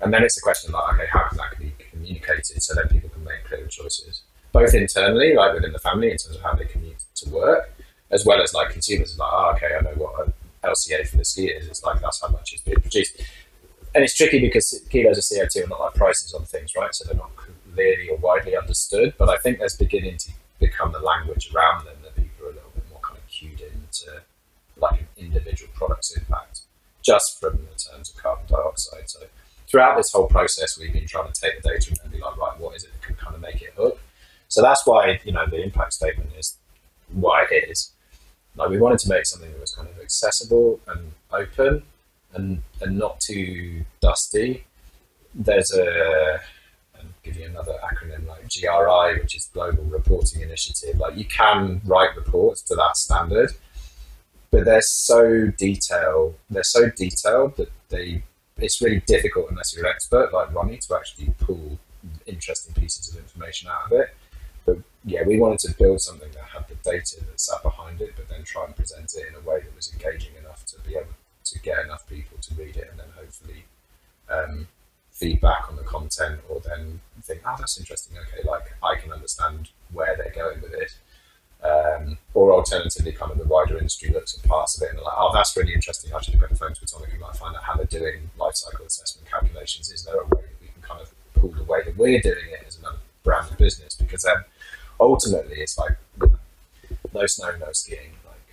[0.00, 3.10] And then it's a question like, okay, how can that be communicated so that people
[3.10, 6.64] can make clearer choices, both internally, like within the family, in terms of how they
[6.64, 7.72] commute to work,
[8.10, 10.32] as well as like consumers, like, oh, okay, I know what an
[10.64, 11.68] LCA for the ski is.
[11.68, 13.20] It's like that's how much is being produced.
[13.94, 16.94] And it's tricky because kilos of CO2 are not like prices on things, right?
[16.94, 17.36] So they're not
[17.74, 19.14] clearly or widely understood.
[19.18, 22.54] But I think there's beginning to become the language around them that people are a
[22.54, 24.22] little bit more kind of cued into
[24.76, 26.62] like an individual product's impact
[27.02, 29.08] just from the terms of carbon dioxide.
[29.10, 29.20] So
[29.68, 32.58] throughout this whole process, we've been trying to take the data and be like, right,
[32.60, 33.98] what is it that can kind of make it hook?
[34.48, 36.56] So that's why, you know, the impact statement is
[37.10, 37.90] why it is.
[38.54, 41.82] Like we wanted to make something that was kind of accessible and open
[42.34, 44.64] and, and not too dusty.
[45.34, 46.40] There's a,
[47.22, 50.98] give you another acronym like GRI, which is Global Reporting Initiative.
[50.98, 53.52] Like you can write reports to that standard,
[54.50, 56.34] but they're so detailed.
[56.50, 58.22] They're so detailed that they
[58.58, 61.78] it's really difficult unless you're an expert like Ronnie to actually pull
[62.26, 64.14] interesting pieces of information out of it.
[64.64, 68.12] But yeah, we wanted to build something that had the data that sat behind it,
[68.14, 70.94] but then try and present it in a way that was engaging enough to be
[70.94, 73.64] able to get enough people to read it and then hopefully
[74.30, 74.68] um,
[75.22, 78.16] feedback on the content or then think, oh, that's interesting.
[78.18, 80.92] Okay, like I can understand where they're going with it.
[81.64, 85.14] Um, or alternatively, kind of the wider industry looks at parts of it and like,
[85.16, 86.12] oh, that's really interesting.
[86.12, 88.30] I should have got a phone to Atomic and might find out how they're doing
[88.36, 89.92] life cycle assessment calculations.
[89.92, 92.48] Is there a way that we can kind of pull the way that we're doing
[92.50, 93.94] it as another brand of business?
[93.94, 94.38] Because then
[94.98, 95.96] ultimately, it's like
[97.14, 98.14] no snow, no skiing.
[98.26, 98.46] Like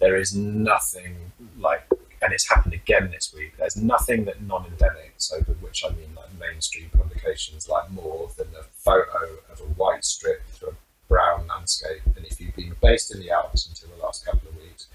[0.00, 1.14] there is nothing
[1.56, 1.86] like,
[2.30, 3.54] and it's happened again this week.
[3.58, 8.46] There's nothing that non-endemic, so with which I mean like mainstream publications, like more than
[8.56, 12.02] a photo of a white strip through a brown landscape.
[12.14, 14.86] And if you've been based in the Alps until the last couple of weeks,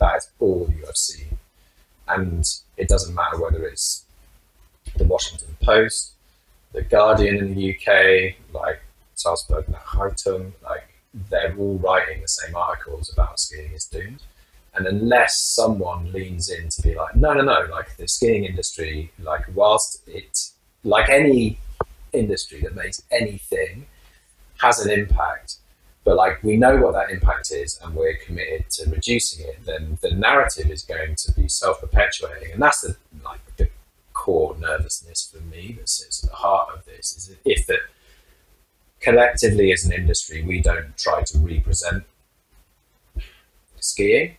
[0.00, 1.38] that is all you have seen.
[2.08, 2.44] And
[2.76, 4.04] it doesn't matter whether it's
[4.96, 6.14] the Washington Post,
[6.72, 8.82] the Guardian in the UK, like
[9.14, 14.24] Salzburg Zeitung, like they're all writing the same articles about skiing is doomed.
[14.74, 19.10] And unless someone leans in to be like, no, no, no, like the skiing industry,
[19.18, 20.38] like whilst it,
[20.84, 21.58] like any
[22.12, 23.86] industry that makes anything,
[24.60, 25.56] has an impact,
[26.04, 29.98] but like we know what that impact is and we're committed to reducing it, then
[30.02, 33.68] the narrative is going to be self-perpetuating, and that's the like the
[34.12, 37.80] core nervousness for me that sits at the heart of this is if that
[39.00, 42.04] collectively as an industry, we don't try to represent
[43.78, 44.36] skiing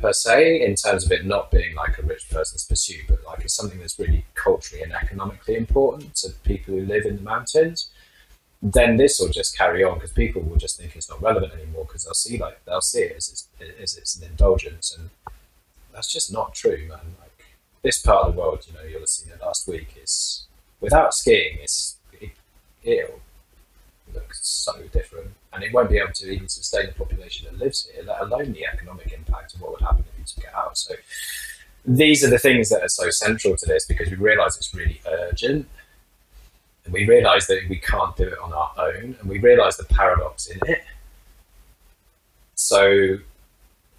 [0.00, 3.40] per se in terms of it not being like a rich person's pursuit, but like
[3.40, 7.90] it's something that's really culturally and economically important to people who live in the mountains.
[8.60, 11.84] Then this will just carry on because people will just think it's not relevant anymore
[11.84, 13.48] because they'll see like they'll see it as it's,
[13.80, 15.10] as it's an indulgence, and
[15.92, 17.16] that's just not true, man.
[17.20, 17.46] Like
[17.82, 19.94] this part of the world, you know, you'll have seen it last week.
[20.02, 20.46] Is
[20.80, 22.30] without skiing, it's it,
[22.82, 23.20] it'll
[24.18, 27.88] look so different, and it won't be able to even sustain the population that lives
[27.88, 30.76] here, let alone the economic impact of what would happen if you took it out.
[30.76, 30.94] So
[31.84, 35.00] these are the things that are so central to this because we realise it's really
[35.06, 35.66] urgent,
[36.84, 39.84] and we realise that we can't do it on our own, and we realise the
[39.84, 40.82] paradox in it.
[42.54, 43.18] So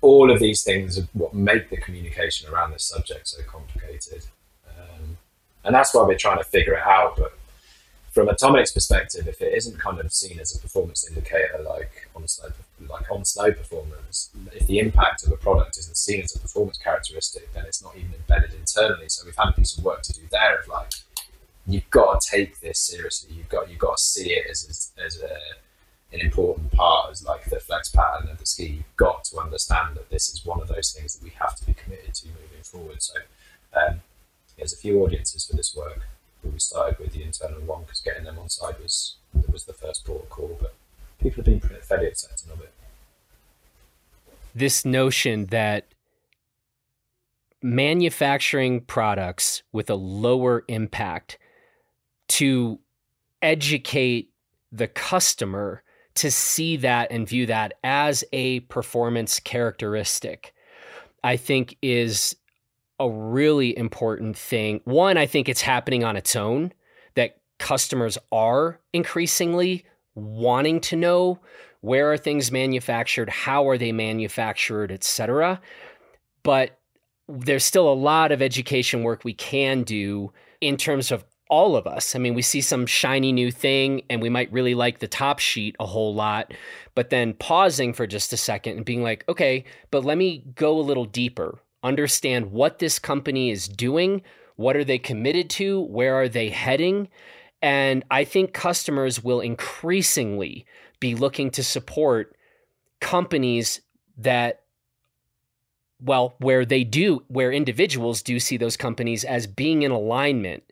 [0.02, 4.24] all of these things are what make the communication around this subject so complicated.
[4.70, 5.18] Um,
[5.64, 7.18] and that's why we're trying to figure it out.
[7.18, 7.39] But
[8.20, 12.28] from Atomic's perspective, if it isn't kind of seen as a performance indicator like on
[12.28, 12.50] snow,
[12.90, 16.78] like on snow performance, if the impact of a product isn't seen as a performance
[16.78, 19.08] characteristic, then it's not even embedded internally.
[19.08, 20.92] So we've had a piece of work to do there of like,
[21.66, 23.34] you've got to take this seriously.
[23.38, 25.38] You've got you've got to see it as as, as a,
[26.14, 28.66] an important part as like the flex pattern of the ski.
[28.66, 31.66] You've got to understand that this is one of those things that we have to
[31.66, 33.02] be committed to moving forward.
[33.02, 33.14] So
[33.80, 34.02] um,
[34.58, 36.02] there's a few audiences for this work
[36.44, 39.16] we started with the internal one because getting them on side was
[39.52, 40.58] was the first port of call.
[40.60, 40.74] But
[41.20, 42.74] people have been fairly accepting of it.
[44.56, 45.86] This notion that
[47.62, 51.38] manufacturing products with a lower impact
[52.28, 52.80] to
[53.42, 54.32] educate
[54.72, 55.84] the customer
[56.16, 60.54] to see that and view that as a performance characteristic,
[61.24, 62.36] I think is
[63.00, 64.82] a really important thing.
[64.84, 66.74] One, I think it's happening on its own
[67.16, 69.86] that customers are increasingly
[70.16, 71.40] wanting to know
[71.82, 75.62] where are things manufactured, how are they manufactured, etc.
[76.44, 76.78] But
[77.28, 81.88] there's still a lot of education work we can do in terms of all of
[81.88, 82.16] us.
[82.16, 85.40] I mean, we see some shiny new thing and we might really like the top
[85.40, 86.54] sheet a whole lot,
[86.96, 90.78] but then pausing for just a second and being like, okay, but let me go
[90.78, 94.22] a little deeper understand what this company is doing,
[94.56, 97.08] what are they committed to, where are they heading.
[97.62, 100.66] And I think customers will increasingly
[101.00, 102.36] be looking to support
[103.00, 103.82] companies
[104.18, 104.64] that,
[106.02, 110.64] well, where they do, where individuals do see those companies as being in alignment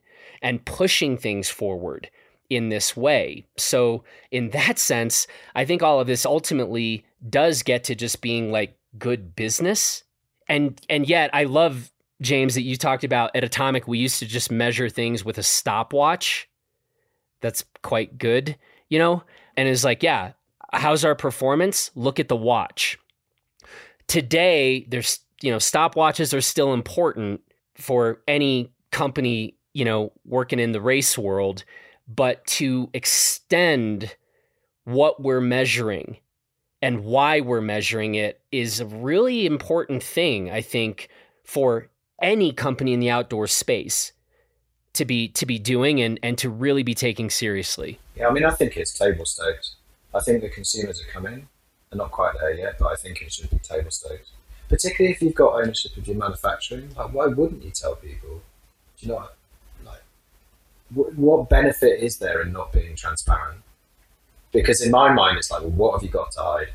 [0.41, 2.09] and pushing things forward
[2.49, 3.45] in this way.
[3.57, 8.51] So, in that sense, I think all of this ultimately does get to just being
[8.51, 10.03] like good business
[10.47, 11.91] and and yet I love
[12.21, 13.87] James that you talked about at Atomic.
[13.87, 16.49] We used to just measure things with a stopwatch.
[17.41, 18.57] That's quite good,
[18.89, 19.23] you know.
[19.55, 20.33] And it's like, yeah,
[20.73, 21.91] how's our performance?
[21.95, 22.97] Look at the watch.
[24.07, 27.41] Today, there's you know stopwatches are still important
[27.75, 31.63] for any company you know working in the race world,
[32.07, 34.15] but to extend
[34.85, 36.17] what we're measuring
[36.81, 41.09] and why we're measuring it is a really important thing, I think,
[41.43, 41.89] for
[42.21, 44.11] any company in the outdoor space
[44.93, 47.99] to be to be doing and, and to really be taking seriously.
[48.15, 49.75] Yeah, I mean I think it's table stakes.
[50.13, 51.47] I think the consumers are coming
[51.89, 54.31] They're not quite there yet, but I think it should be table stakes.
[54.69, 56.89] Particularly if you've got ownership of your manufacturing.
[56.97, 58.41] Like, why wouldn't you tell people?
[58.99, 59.29] Do you know?
[59.85, 60.01] Like,
[60.93, 63.61] what benefit is there in not being transparent?
[64.57, 66.69] Because in my mind, it's like, well, what have you got to hide?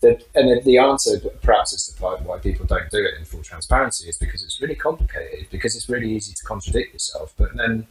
[0.00, 4.08] The, and the answer, perhaps, as to why people don't do it in full transparency
[4.08, 5.46] is because it's really complicated.
[5.50, 7.34] Because it's really easy to contradict yourself.
[7.36, 7.86] But then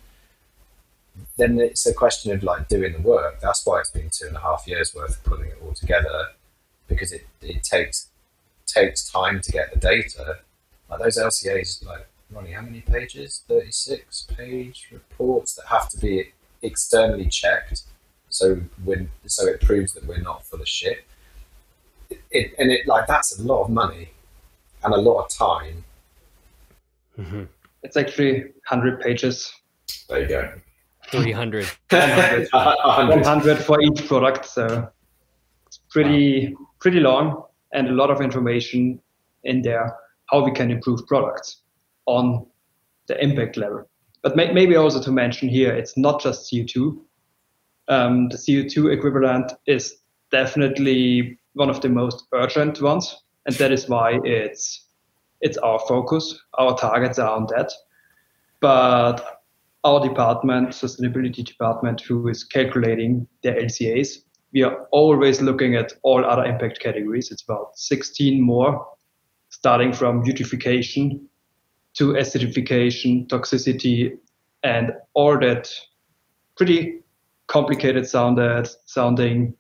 [1.38, 3.40] then it's a question of like doing the work.
[3.40, 6.30] That's why it's been two and a half years worth of putting it all together
[6.88, 8.08] because it, it takes
[8.66, 10.40] takes time to get the data.
[10.90, 13.44] Like those LCAs, like Ronnie, how many pages?
[13.48, 16.32] Thirty six page reports that have to be
[16.64, 17.84] externally checked,
[18.30, 21.04] so when so it proves that we're not full of shit.
[22.10, 24.10] It, it, and it like that's a lot of money
[24.84, 25.84] and a lot of time.
[27.18, 27.44] Mm-hmm.
[27.84, 29.54] It's actually hundred pages.
[30.10, 30.52] There you go.
[31.10, 31.66] 300.
[31.90, 32.50] 100.
[32.52, 34.46] 100 for each product.
[34.46, 34.90] So
[35.66, 39.00] it's pretty, pretty long and a lot of information
[39.44, 39.96] in there
[40.28, 41.62] how we can improve products
[42.06, 42.46] on
[43.08, 43.88] the impact level.
[44.22, 47.00] But may, maybe also to mention here, it's not just CO2.
[47.90, 49.98] Um, the CO2 equivalent is
[50.32, 54.88] definitely one of the most urgent ones, and that is why it's
[55.42, 56.40] it's our focus.
[56.56, 57.72] Our targets are on that.
[58.60, 59.42] But
[59.84, 64.24] our department, sustainability department, who is calculating the LCAs,
[64.54, 67.32] we are always looking at all other impact categories.
[67.32, 68.88] It's about 16 more,
[69.50, 71.22] starting from eutrophication
[71.94, 74.18] to acidification, toxicity,
[74.64, 75.70] and all that
[76.56, 77.02] pretty
[77.48, 79.56] complicated sounded, sounding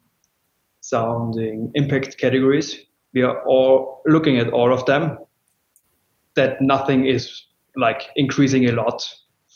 [0.82, 2.78] sounding impact categories.
[3.14, 5.18] We are all looking at all of them.
[6.36, 9.04] That nothing is like increasing a lot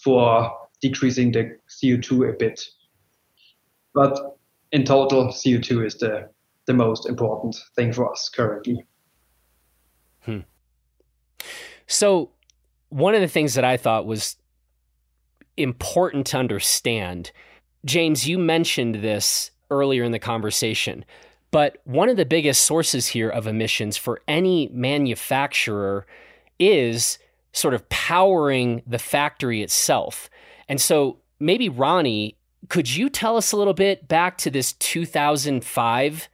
[0.04, 0.52] for
[0.82, 2.62] decreasing the CO2 a bit.
[3.94, 4.20] But
[4.72, 6.30] in total, CO2 is the,
[6.66, 8.84] the most important thing for us currently.
[10.22, 10.40] Hmm.
[11.88, 12.32] So,
[12.90, 14.38] one of the things that I thought was
[15.58, 17.32] important to understand,
[17.86, 21.04] James, you mentioned this earlier in the conversation,
[21.50, 26.06] but one of the biggest sources here of emissions for any manufacturer
[26.60, 27.18] is
[27.54, 30.30] sort of powering the factory itself.
[30.70, 32.38] And so maybe Ronnie,
[32.70, 36.30] could you tell us a little bit back to this 2005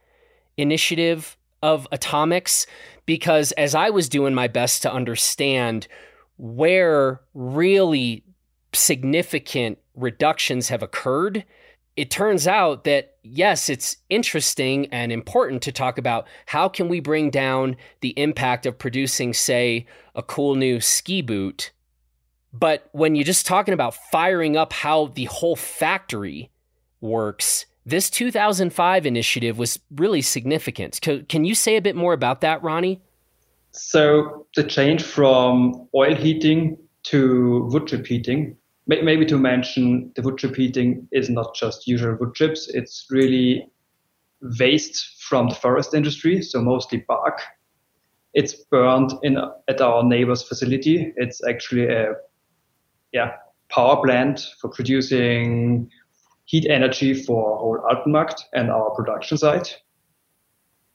[0.56, 2.66] initiative of atomics?
[3.06, 5.88] Because as I was doing my best to understand
[6.36, 8.22] where really
[8.72, 11.44] significant reductions have occurred,
[11.96, 17.00] it turns out that yes, it's interesting and important to talk about how can we
[17.00, 21.72] bring down the impact of producing, say, a cool new ski boot
[22.52, 26.50] but when you're just talking about firing up how the whole factory
[27.00, 31.00] works, this 2005 initiative was really significant.
[31.28, 33.00] Can you say a bit more about that, Ronnie?
[33.70, 38.56] So, the change from oil heating to wood chip heating,
[38.88, 43.68] maybe to mention the wood chip heating is not just usual wood chips, it's really
[44.58, 47.40] waste from the forest industry, so mostly bark.
[48.34, 51.12] It's burned in at our neighbor's facility.
[51.16, 52.14] It's actually a
[53.12, 53.32] yeah,
[53.68, 55.90] power plant for producing
[56.44, 59.76] heat energy for whole Altenmarkt and our production site.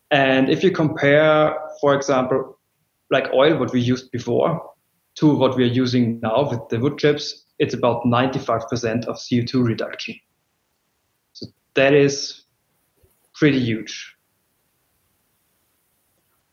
[0.09, 2.59] And if you compare, for example,
[3.11, 4.71] like oil, what we used before,
[5.15, 9.65] to what we are using now with the wood chips, it's about 95% of CO2
[9.65, 10.15] reduction.
[11.31, 11.45] So
[11.75, 12.43] that is
[13.33, 14.15] pretty huge.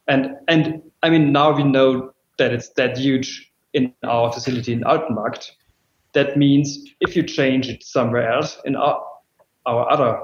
[0.06, 4.82] And and I mean now we know that it's that huge in our facility in
[4.82, 5.50] Altenmarkt.
[6.14, 9.04] That means if you change it somewhere else in our,
[9.66, 10.20] our other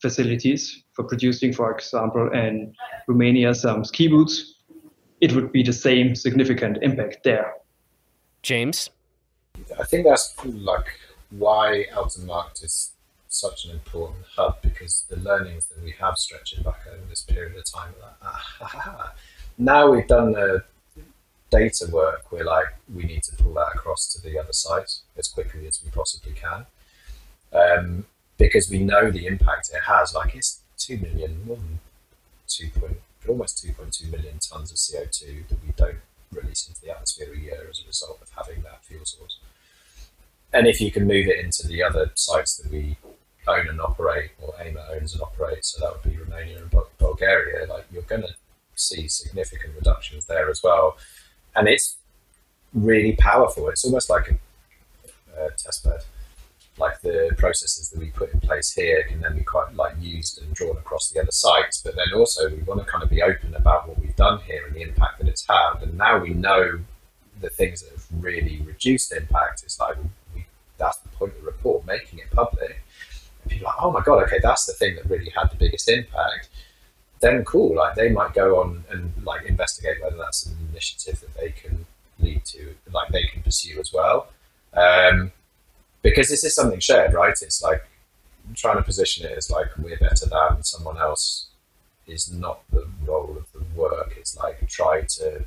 [0.00, 2.72] facilities for producing, for example, in
[3.08, 4.54] Romania, some ski boots,
[5.20, 7.52] it would be the same significant impact there.
[8.42, 8.90] James?
[9.78, 10.86] I think that's like
[11.30, 12.92] why Altenmarkt is
[13.28, 17.56] such an important hub because the learnings that we have stretching back over this period
[17.56, 17.92] of time.
[18.00, 18.72] Like,
[19.58, 20.64] now we've done the
[21.50, 25.28] data work, we're like, we need to pull that across to the other site as
[25.28, 26.66] quickly as we possibly can.
[27.52, 28.06] Um,
[28.38, 30.14] because we know the impact it has.
[30.14, 31.80] Like it's 2 million, more than
[32.46, 32.98] 2 point,
[33.28, 35.98] almost 2.2 million tons of CO2 that we don't
[36.32, 39.38] release into the atmosphere a year as a result of having that fuel source.
[40.52, 42.96] And if you can move it into the other sites that we
[43.46, 47.66] own and operate, or Amer owns and operates, so that would be Romania and Bulgaria,
[47.66, 48.34] like you're going to
[48.74, 50.96] see significant reductions there as well
[51.58, 51.96] and it's
[52.72, 53.68] really powerful.
[53.68, 56.00] It's almost like a, a test bed.
[56.78, 60.40] like the processes that we put in place here can then be quite like used
[60.40, 61.82] and drawn across the other sites.
[61.82, 64.64] But then also we want to kind of be open about what we've done here
[64.66, 65.82] and the impact that it's had.
[65.82, 66.78] And now we know
[67.40, 69.62] the things that have really reduced impact.
[69.64, 69.96] It's like
[70.78, 72.82] that's the point of the report, making it public.
[73.42, 75.56] And people are like, oh my god, okay, that's the thing that really had the
[75.56, 76.48] biggest impact.
[77.20, 81.34] Then cool, like they might go on and like investigate whether that's an initiative that
[81.34, 81.86] they can
[82.20, 84.28] lead to, like they can pursue as well.
[84.74, 85.32] Um,
[86.02, 87.36] because this is something shared, right?
[87.42, 87.84] It's like
[88.54, 91.48] trying to position it as like we're better than someone else
[92.06, 94.14] is not the role of the work.
[94.16, 95.44] It's like try to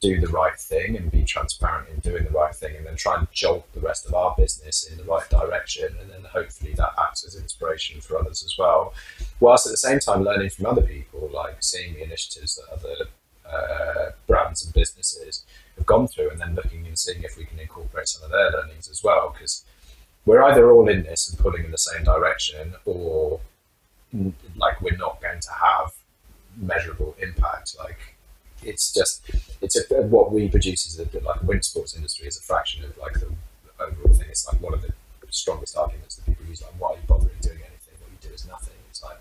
[0.00, 3.16] do the right thing and be transparent in doing the right thing and then try
[3.16, 6.92] and jolt the rest of our business in the right direction and then hopefully that
[6.98, 8.92] acts as inspiration for others as well.
[9.40, 13.06] Whilst at the same time learning from other people like seeing the initiatives that other
[13.50, 15.44] uh, brands and businesses
[15.76, 18.50] have gone through and then looking and seeing if we can incorporate some of their
[18.50, 19.64] learnings as well because
[20.26, 23.40] we're either all in this and pulling in the same direction or
[24.56, 25.92] like we're not going to have
[26.56, 27.76] measurable impact.
[27.78, 28.15] Like
[28.66, 29.22] it's just
[29.60, 32.42] it's a, what we produce is a bit like the winter sports industry is a
[32.42, 33.28] fraction of like the
[33.80, 34.92] overall thing it's like one of the
[35.30, 38.34] strongest arguments that people use like why are you bothering doing anything what you do
[38.34, 39.18] is nothing it's like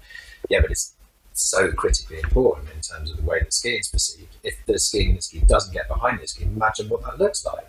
[0.49, 0.95] yeah but it's
[1.35, 4.35] so critically important in terms of the way that skiing is perceived.
[4.43, 7.67] If the skiing industry doesn't get behind this, can you imagine what that looks like?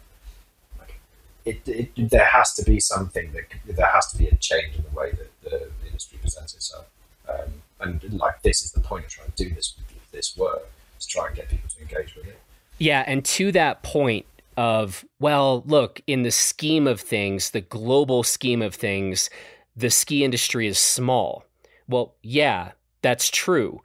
[0.78, 1.00] like
[1.44, 4.84] it, it, there has to be something that there has to be a change in
[4.84, 6.86] the way that the industry presents itself.
[7.28, 9.74] Um, and like this is the point of trying to do this
[10.12, 10.62] this work
[10.98, 12.38] to try and get people to engage with it.
[12.78, 14.26] Yeah, and to that point
[14.56, 19.30] of well, look, in the scheme of things, the global scheme of things,
[19.76, 21.44] the ski industry is small.
[21.88, 22.72] Well, yeah,
[23.02, 23.82] that's true.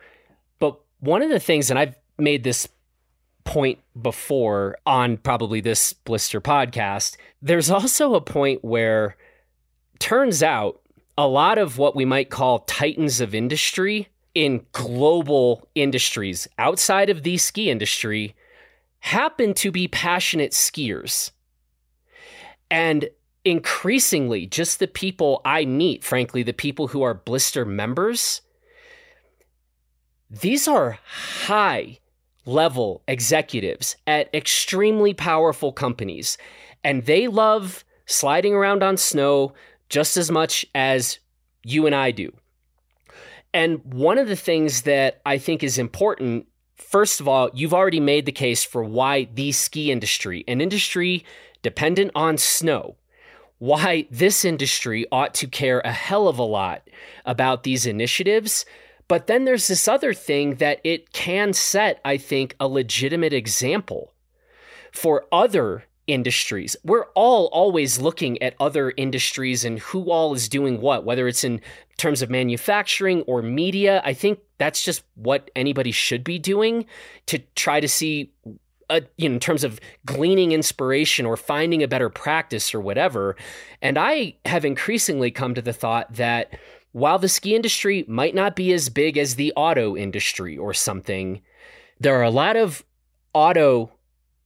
[0.59, 2.67] But one of the things, and I've made this
[3.43, 9.15] point before on probably this Blister podcast, there's also a point where
[9.99, 10.81] turns out
[11.17, 17.23] a lot of what we might call titans of industry in global industries outside of
[17.23, 18.35] the ski industry
[18.99, 21.31] happen to be passionate skiers.
[22.69, 23.09] And
[23.43, 28.41] increasingly, just the people I meet, frankly, the people who are blister members,
[30.29, 31.99] these are high
[32.45, 36.37] level executives at extremely powerful companies,
[36.83, 39.53] and they love sliding around on snow
[39.89, 41.19] just as much as
[41.63, 42.31] you and I do.
[43.53, 47.99] And one of the things that I think is important, first of all, you've already
[47.99, 51.25] made the case for why the ski industry, an industry
[51.61, 52.95] dependent on snow,
[53.59, 56.87] why this industry ought to care a hell of a lot
[57.25, 58.65] about these initiatives
[59.11, 64.13] but then there's this other thing that it can set, I think, a legitimate example
[64.93, 66.77] for other industries.
[66.85, 71.43] We're all always looking at other industries and who all is doing what, whether it's
[71.43, 71.59] in
[72.01, 74.01] terms of manufacturing or media.
[74.03, 76.85] I think that's just what anybody should be doing
[77.27, 78.31] to try to see
[78.89, 83.37] uh, you know, in terms of gleaning inspiration or finding a better practice or whatever.
[83.81, 86.59] And I have increasingly come to the thought that
[86.91, 91.41] while the ski industry might not be as big as the auto industry or something,
[91.99, 92.83] there are a lot of
[93.33, 93.91] auto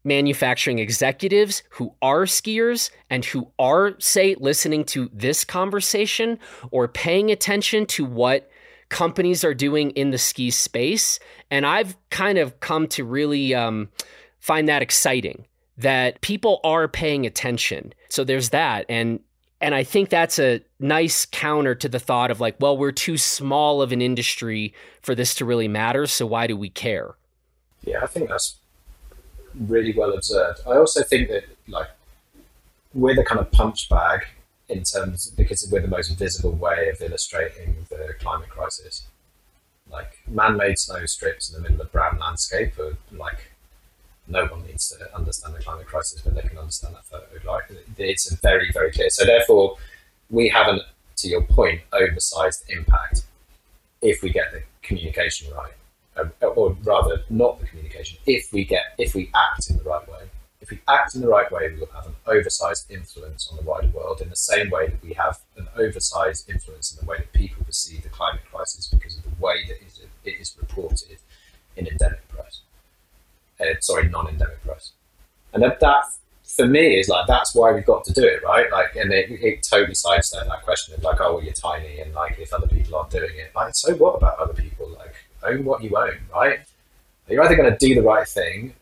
[0.05, 6.39] manufacturing executives who are skiers and who are, say, listening to this conversation
[6.71, 8.49] or paying attention to what
[8.89, 11.19] companies are doing in the ski space.
[11.49, 13.89] And I've kind of come to really um,
[14.39, 15.45] find that exciting
[15.77, 17.93] that people are paying attention.
[18.09, 18.85] So there's that.
[18.87, 19.19] And
[19.61, 23.17] and I think that's a nice counter to the thought of like, well, we're too
[23.17, 26.05] small of an industry for this to really matter.
[26.07, 27.15] So why do we care?
[27.83, 28.57] Yeah, I think that's
[29.59, 30.61] really well observed.
[30.67, 31.87] I also think that like
[32.93, 34.21] we're the kind of punch bag
[34.69, 39.07] in terms because we're the most visible way of illustrating the climate crisis.
[39.91, 42.73] Like man-made snow strips in the middle of brown landscape
[43.11, 43.51] like
[44.27, 47.27] no one needs to understand the climate crisis, but they can understand that photo.
[47.45, 47.65] Like
[47.97, 49.09] it's very, very clear.
[49.09, 49.77] So therefore,
[50.29, 50.81] we haven't,
[51.17, 53.21] to your point, oversized impact
[54.01, 55.73] if we get the communication right,
[56.41, 58.19] or rather, not the communication.
[58.25, 60.29] If we get, if we act in the right way,
[60.61, 63.63] if we act in the right way, we will have an oversized influence on the
[63.63, 67.17] wider world in the same way that we have an oversized influence in the way
[67.17, 69.77] that people perceive the climate crisis because of the way that
[70.23, 71.17] it is reported
[71.75, 72.61] in endemic press
[73.59, 74.91] uh, sorry, non-endemic press.
[75.53, 76.03] And that, that,
[76.43, 78.69] for me, is like, that's why we've got to do it, right?
[78.71, 82.13] Like, and it, it totally sidesteps that question of like, oh, well, you're tiny, and
[82.13, 84.74] like, if other people aren't doing it, like, so what about other people?
[85.45, 86.59] Own what you own, right?
[87.27, 88.73] You're either going to do the right thing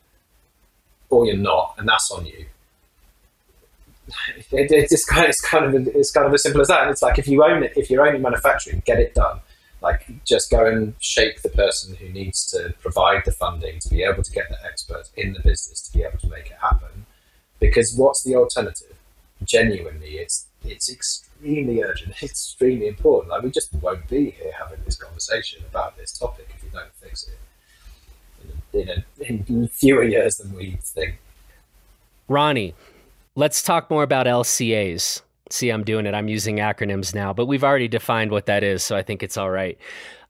[1.09, 2.45] or you're not, and that's on you.
[4.51, 6.89] it, it's kind of it's kind of it's kind of as simple as that.
[6.89, 9.39] It's like if you own it, if you're only manufacturing, get it done.
[9.81, 14.03] Like just go and shape the person who needs to provide the funding to be
[14.03, 17.05] able to get the experts in the business to be able to make it happen.
[17.59, 18.95] Because what's the alternative?
[19.43, 20.89] Genuinely, it's it's
[21.43, 23.31] extremely urgent, extremely important.
[23.31, 26.93] Like we just won't be here having this conversation about this topic if we don't
[26.95, 27.37] fix it
[28.73, 29.03] in, a,
[29.53, 31.19] in fewer years than we think.
[32.27, 32.73] Ronnie,
[33.35, 35.21] let's talk more about LCAs.
[35.49, 36.15] See, I'm doing it.
[36.15, 39.37] I'm using acronyms now, but we've already defined what that is, so I think it's
[39.37, 39.77] all right.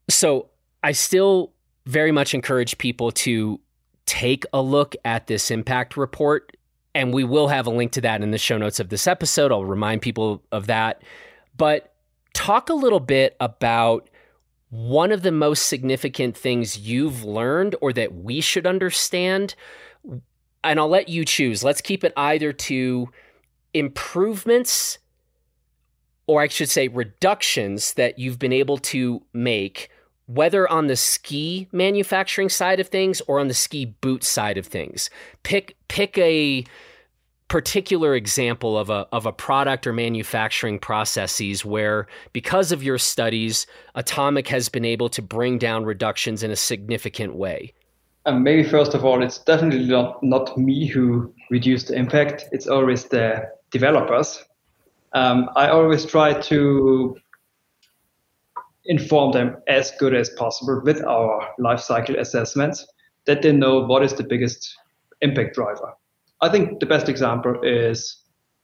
[0.10, 0.48] So
[0.84, 1.52] I still
[1.86, 3.60] very much encourage people to
[4.06, 6.58] take a look at this impact report.
[6.96, 9.52] And we will have a link to that in the show notes of this episode.
[9.52, 11.02] I'll remind people of that.
[11.58, 11.94] But
[12.34, 14.10] talk a little bit about
[14.70, 19.56] one of the most significant things you've learned or that we should understand.
[20.64, 21.64] And I'll let you choose.
[21.64, 23.10] Let's keep it either to
[23.74, 25.00] improvements
[26.28, 29.90] or I should say reductions that you've been able to make
[30.34, 34.66] whether on the ski manufacturing side of things or on the ski boot side of
[34.66, 35.10] things.
[35.44, 36.66] Pick pick a
[37.48, 43.68] particular example of a of a product or manufacturing processes where because of your studies
[43.94, 47.72] atomic has been able to bring down reductions in a significant way.
[48.26, 52.46] Um, maybe first of all it's definitely not, not me who reduced the impact.
[52.52, 54.44] It's always the developers.
[55.14, 57.18] Um, i always try to
[58.86, 62.86] inform them as good as possible with our life cycle assessments
[63.26, 64.76] that they know what is the biggest
[65.22, 65.94] impact driver.
[66.42, 68.18] I think the best example is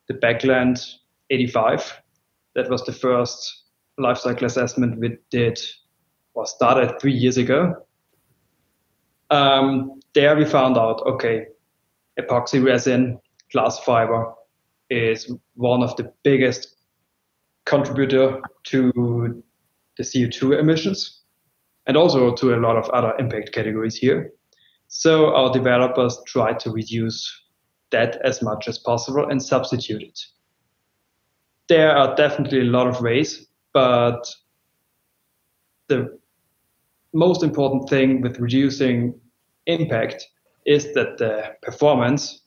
[0.08, 0.86] the Backland
[1.30, 2.02] 85.
[2.56, 3.64] That was the first
[3.98, 5.60] life cycle assessment we did
[6.34, 7.76] or started three years ago.
[9.30, 11.46] Um, there we found out, okay,
[12.20, 13.20] epoxy resin,
[13.52, 14.34] glass fiber
[14.90, 16.76] is one of the biggest
[17.66, 19.44] contributor to
[20.00, 21.24] the CO2 emissions
[21.86, 24.32] and also to a lot of other impact categories here.
[24.88, 27.30] So our developers try to reduce
[27.92, 30.20] that as much as possible and substitute it.
[31.68, 34.34] There are definitely a lot of ways, but
[35.88, 36.18] the
[37.14, 39.20] most important thing with reducing
[39.66, 40.26] impact
[40.66, 42.42] is that the performance,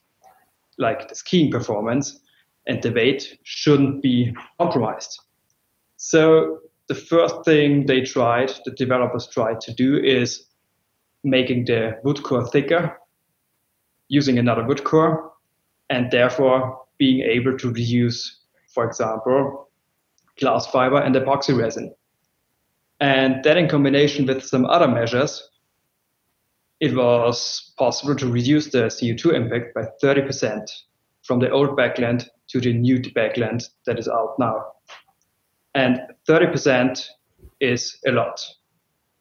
[0.78, 2.18] like the skiing performance
[2.66, 5.20] and the weight, shouldn't be compromised.
[5.96, 6.60] So
[6.92, 10.44] the first thing they tried, the developers tried to do is
[11.24, 12.98] making the wood core thicker
[14.08, 15.32] using another wood core
[15.88, 18.28] and therefore being able to reuse,
[18.74, 19.70] for example,
[20.38, 21.94] glass fiber and epoxy resin.
[23.00, 25.48] And that in combination with some other measures,
[26.80, 30.70] it was possible to reduce the CO2 impact by 30%
[31.22, 34.72] from the old backland to the new backland that is out now
[35.74, 37.06] and 30%
[37.60, 38.44] is a lot.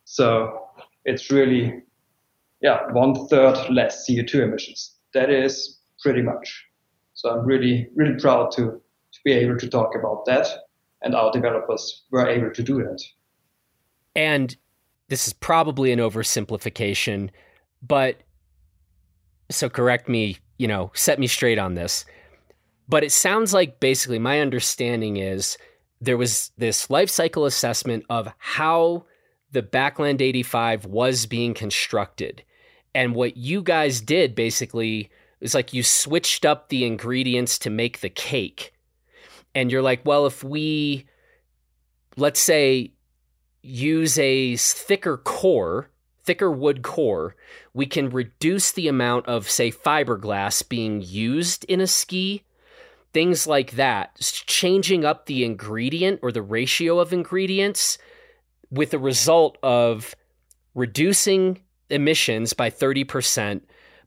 [0.06, 0.68] So
[1.06, 1.84] it's really,
[2.62, 4.96] yeah, one third less CO2 emissions.
[5.14, 6.66] That is pretty much.
[7.14, 10.48] So I'm really, really proud to, to be able to talk about that.
[11.02, 13.02] And our developers were able to do that.
[14.16, 14.56] And
[15.08, 17.30] this is probably an oversimplification,
[17.82, 18.18] but
[19.50, 22.06] so correct me, you know, set me straight on this.
[22.88, 25.58] But it sounds like basically my understanding is
[26.02, 29.06] there was this life cycle assessment of how
[29.52, 32.44] the Backland 85 was being constructed.
[32.96, 38.00] And what you guys did basically is like you switched up the ingredients to make
[38.00, 38.74] the cake.
[39.54, 41.06] And you're like, well, if we,
[42.18, 42.94] let's say,
[43.62, 45.90] use a thicker core,
[46.24, 47.36] thicker wood core,
[47.74, 52.44] we can reduce the amount of, say, fiberglass being used in a ski
[53.14, 57.98] things like that, changing up the ingredient or the ratio of ingredients
[58.70, 60.16] with the result of
[60.74, 63.62] reducing emissions by 30%,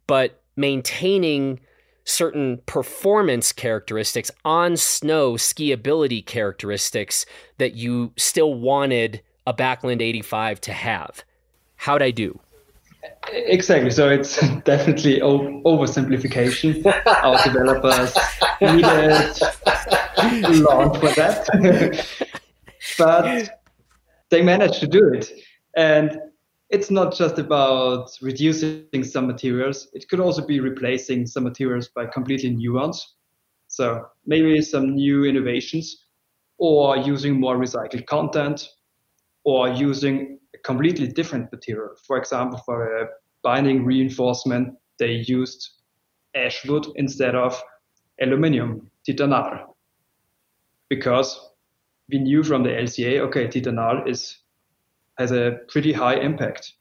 [0.07, 1.61] but maintaining
[2.05, 7.25] certain performance characteristics on snow skiability characteristics
[7.59, 11.25] that you still wanted a Backland 85 to have.
[11.77, 12.41] How'd I do?
[13.33, 13.91] Exactly.
[13.91, 16.85] So it's definitely oversimplification.
[17.07, 18.15] Our developers
[18.61, 19.41] needed
[20.63, 22.07] long for that,
[22.99, 23.51] but
[24.31, 25.31] they managed to do it.
[25.77, 26.19] And
[26.71, 29.89] it's not just about reducing some materials.
[29.93, 33.17] It could also be replacing some materials by completely new ones.
[33.69, 36.07] So maybe some new innovations,
[36.59, 38.69] or using more recycled content,
[39.45, 41.91] or using completely different material.
[42.07, 43.09] For example, for a
[43.43, 45.69] binding reinforcement, they used
[46.35, 47.63] ash wood instead of
[48.21, 48.91] aluminium.
[49.07, 49.75] Titanal
[50.89, 51.51] because
[52.09, 54.39] we knew from the LCA, okay, Titanal is
[55.19, 56.73] has a pretty high impact.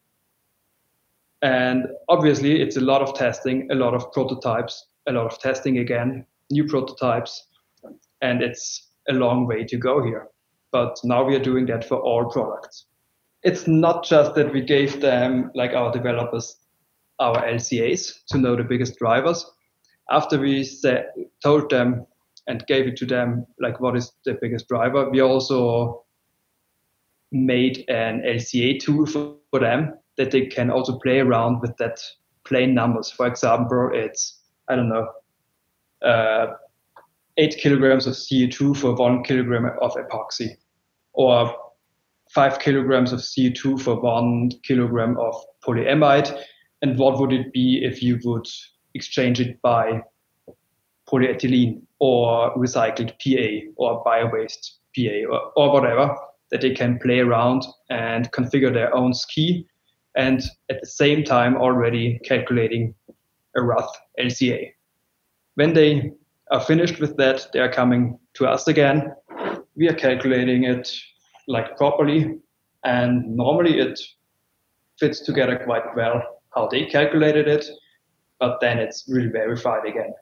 [1.42, 5.80] And obviously, it's a lot of testing, a lot of prototypes, a lot of testing
[5.80, 7.48] again, new prototypes,
[8.22, 10.30] and it's a long way to go here.
[10.72, 12.86] But now we are doing that for all products.
[13.44, 16.58] It's not just that we gave them, like our developers,
[17.20, 19.46] our LCAs to know the biggest drivers.
[20.10, 21.08] After we said,
[21.42, 22.06] told them
[22.48, 26.06] and gave it to them, like what is the biggest driver, we also
[27.32, 32.00] made an LCA tool for, for them that they can also play around with that
[32.46, 33.12] plain numbers.
[33.12, 34.40] For example, it's,
[34.70, 35.10] I don't know,
[36.06, 36.48] uh,
[37.38, 40.58] eight kilograms of CO2 for one kilogram of epoxy,
[41.14, 41.56] or
[42.34, 46.44] five kilograms of CO2 for one kilogram of polyamide.
[46.82, 48.48] And what would it be if you would
[48.94, 50.02] exchange it by
[51.10, 56.16] polyethylene or recycled PA or bio-waste PA or, or whatever
[56.52, 59.68] that they can play around and configure their own ski
[60.16, 62.94] and at the same time already calculating
[63.56, 64.72] a rough LCA.
[65.56, 66.12] When they
[66.52, 69.14] are finished with that, they are coming to us again.
[69.76, 70.92] We are calculating it
[71.48, 72.40] like properly,
[72.84, 74.00] and normally it
[75.00, 76.22] fits together quite well
[76.54, 77.66] how they calculated it,
[78.40, 80.14] but then it's really verified again.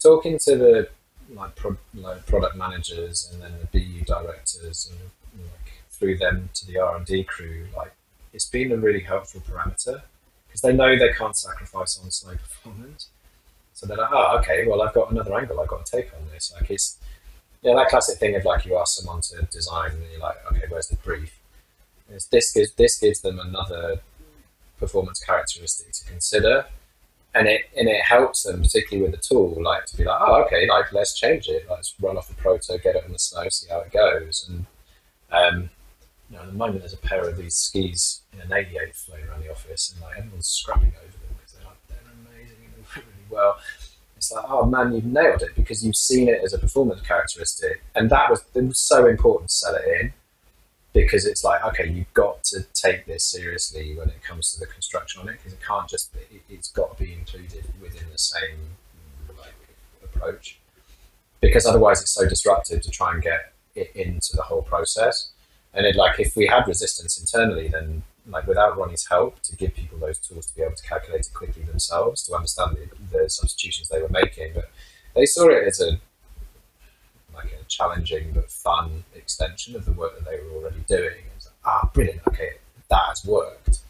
[0.00, 0.88] Talking to the
[1.34, 6.66] like, pro- like product managers and then the BU directors and like, through them to
[6.66, 7.92] the R and D crew, like
[8.32, 10.02] it's been a really helpful parameter
[10.46, 13.08] because they know they can't sacrifice on slow performance.
[13.72, 16.20] So they're like, oh, okay, well, I've got another angle I've got to take on
[16.32, 16.52] this.
[16.58, 16.98] Like it's,
[17.66, 20.62] yeah, that classic thing of like you ask someone to design and you're like, okay,
[20.68, 21.36] where's the brief?
[22.30, 23.98] This gives this gives them another
[24.78, 26.66] performance characteristic to consider,
[27.34, 30.44] and it and it helps them particularly with the tool, like to be like, oh,
[30.44, 33.48] okay, like let's change it, let's run off the proto, get it on the snow,
[33.48, 34.66] see how it goes, and
[35.32, 35.70] um,
[36.30, 39.26] you know, at the moment there's a pair of these skis in an 88 floating
[39.26, 41.98] around the office, and like everyone's scrapping over them because they're like they're
[42.30, 43.58] amazing and they work really well.
[44.26, 47.82] It's like, oh man, you've nailed it because you've seen it as a performance characteristic,
[47.94, 50.12] and that was it was so important to sell it in
[50.92, 54.66] because it's like, okay, you've got to take this seriously when it comes to the
[54.66, 58.18] construction on it because it can't just it, has got to be included within the
[58.18, 58.58] same
[59.38, 59.54] like,
[60.02, 60.58] approach
[61.40, 65.30] because otherwise it's so disruptive to try and get it into the whole process.
[65.72, 69.74] And it, like if we had resistance internally, then like without Ronnie's help to give
[69.74, 73.30] people those tools to be able to calculate it quickly themselves to understand the, the
[73.30, 74.70] substitutions they were making, but
[75.14, 75.98] they saw it as a
[77.34, 81.18] like a challenging but fun extension of the work that they were already doing.
[81.18, 82.22] It was like, ah, brilliant.
[82.28, 82.52] Okay,
[82.88, 83.80] that has worked.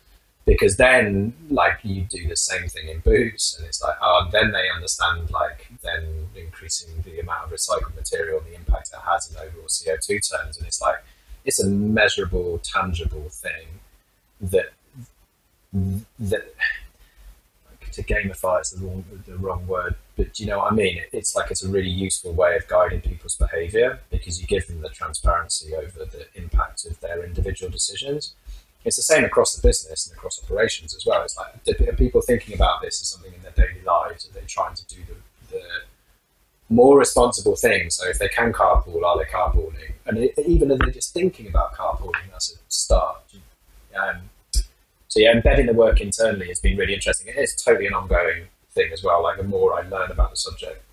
[0.44, 4.52] Because then, like, you do the same thing in boots, and it's like, oh, then
[4.52, 9.36] they understand, like, then increasing the amount of recycled material the impact it has in
[9.36, 10.56] overall CO2 terms.
[10.56, 11.02] And it's like,
[11.44, 13.80] it's a measurable, tangible thing
[14.40, 14.72] that
[16.18, 16.54] that
[17.96, 21.00] to gamify is the wrong the wrong word, but do you know what I mean?
[21.12, 24.82] it's like it's a really useful way of guiding people's behaviour because you give them
[24.82, 28.34] the transparency over the impact of their individual decisions.
[28.84, 31.22] It's the same across the business and across operations as well.
[31.22, 34.28] It's like are people thinking about this as something in their daily lives?
[34.28, 35.64] Are they trying to do the, the
[36.68, 37.90] more responsible thing?
[37.90, 39.94] So if they can carpool, are they carpooling?
[40.04, 43.22] And even if they're just thinking about carpooling, that's a start.
[43.96, 44.30] Um,
[45.08, 47.28] so yeah, embedding the work internally has been really interesting.
[47.28, 49.22] It is totally an ongoing thing as well.
[49.22, 50.84] Like the more I learn about the subject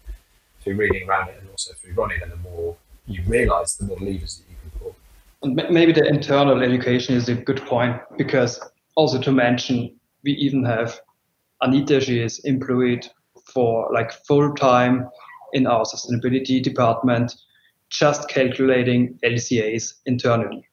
[0.62, 3.97] through reading around it and also through Ronnie, then the more you realise, the more
[3.97, 4.95] levers that you can pull.
[5.41, 8.60] And maybe the internal education is a good point because
[8.95, 9.93] also to mention,
[10.24, 10.99] we even have
[11.62, 11.99] Anita.
[11.99, 13.08] She is employed
[13.54, 15.10] for like full time
[15.51, 17.36] in our sustainability department,
[17.89, 20.68] just calculating LCAs internally.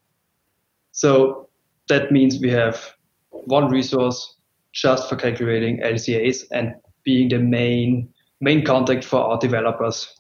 [0.93, 1.50] So
[1.91, 2.95] that means we have
[3.31, 4.37] one resource
[4.73, 6.75] just for calculating LCAs and
[7.05, 8.09] being the main
[8.41, 10.15] main contact for our developers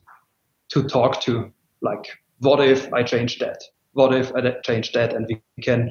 [0.68, 1.50] to talk to.
[1.80, 2.06] Like,
[2.40, 3.62] what if I change that?
[3.92, 5.14] What if I change that?
[5.14, 5.90] And we can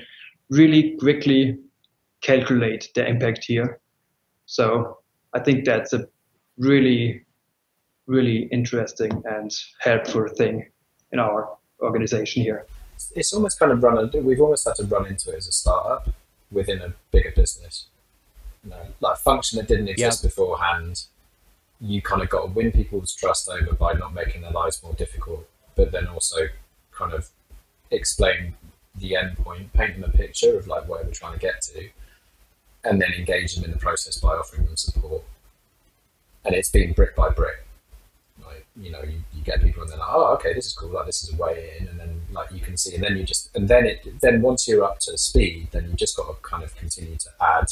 [0.49, 1.57] really quickly
[2.21, 3.79] calculate the impact here.
[4.45, 4.99] So
[5.33, 6.05] I think that's a
[6.57, 7.25] really,
[8.05, 10.69] really interesting and helpful thing
[11.11, 12.67] in our organization here.
[13.15, 14.09] It's almost kind of run.
[14.13, 16.09] We've almost had to run into it as a startup
[16.51, 17.85] within a bigger business.
[18.63, 20.31] You know, like function that didn't exist yep.
[20.31, 21.05] beforehand.
[21.79, 24.93] You kind of got to win people's trust over by not making their lives more
[24.93, 26.49] difficult, but then also
[26.91, 27.29] kind of
[27.89, 28.55] explain
[28.95, 31.89] the end point, paint them a picture of like where we're trying to get to,
[32.83, 35.23] and then engage them in the process by offering them support.
[36.43, 37.65] And it's been brick by brick.
[38.81, 40.89] You know, you, you get people and they're like, oh, okay, this is cool.
[40.89, 43.23] Like this is a way in, and then like you can see, and then you
[43.23, 46.35] just, and then it, then once you're up to speed, then you just got to
[46.41, 47.65] kind of continue to add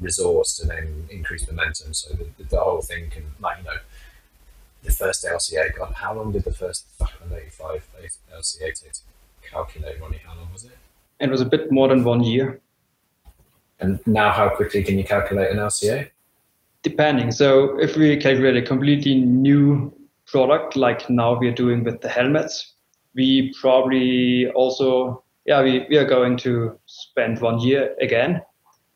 [0.00, 1.94] resource to then increase momentum.
[1.94, 3.76] So the, the whole thing can, like you know,
[4.82, 5.76] the first LCA.
[5.76, 7.86] God, how long did the first 85
[8.34, 9.00] LCA take to
[9.42, 10.20] calculate, Ronnie?
[10.24, 10.76] How long was it?
[11.20, 12.60] It was a bit more than one year.
[13.78, 16.10] And now, how quickly can you calculate an LCA?
[16.82, 17.30] Depending.
[17.30, 19.92] So if we calculate a completely new
[20.30, 22.74] product, like now we are doing with the helmets,
[23.14, 28.42] we probably also, yeah, we, we are going to spend one year again.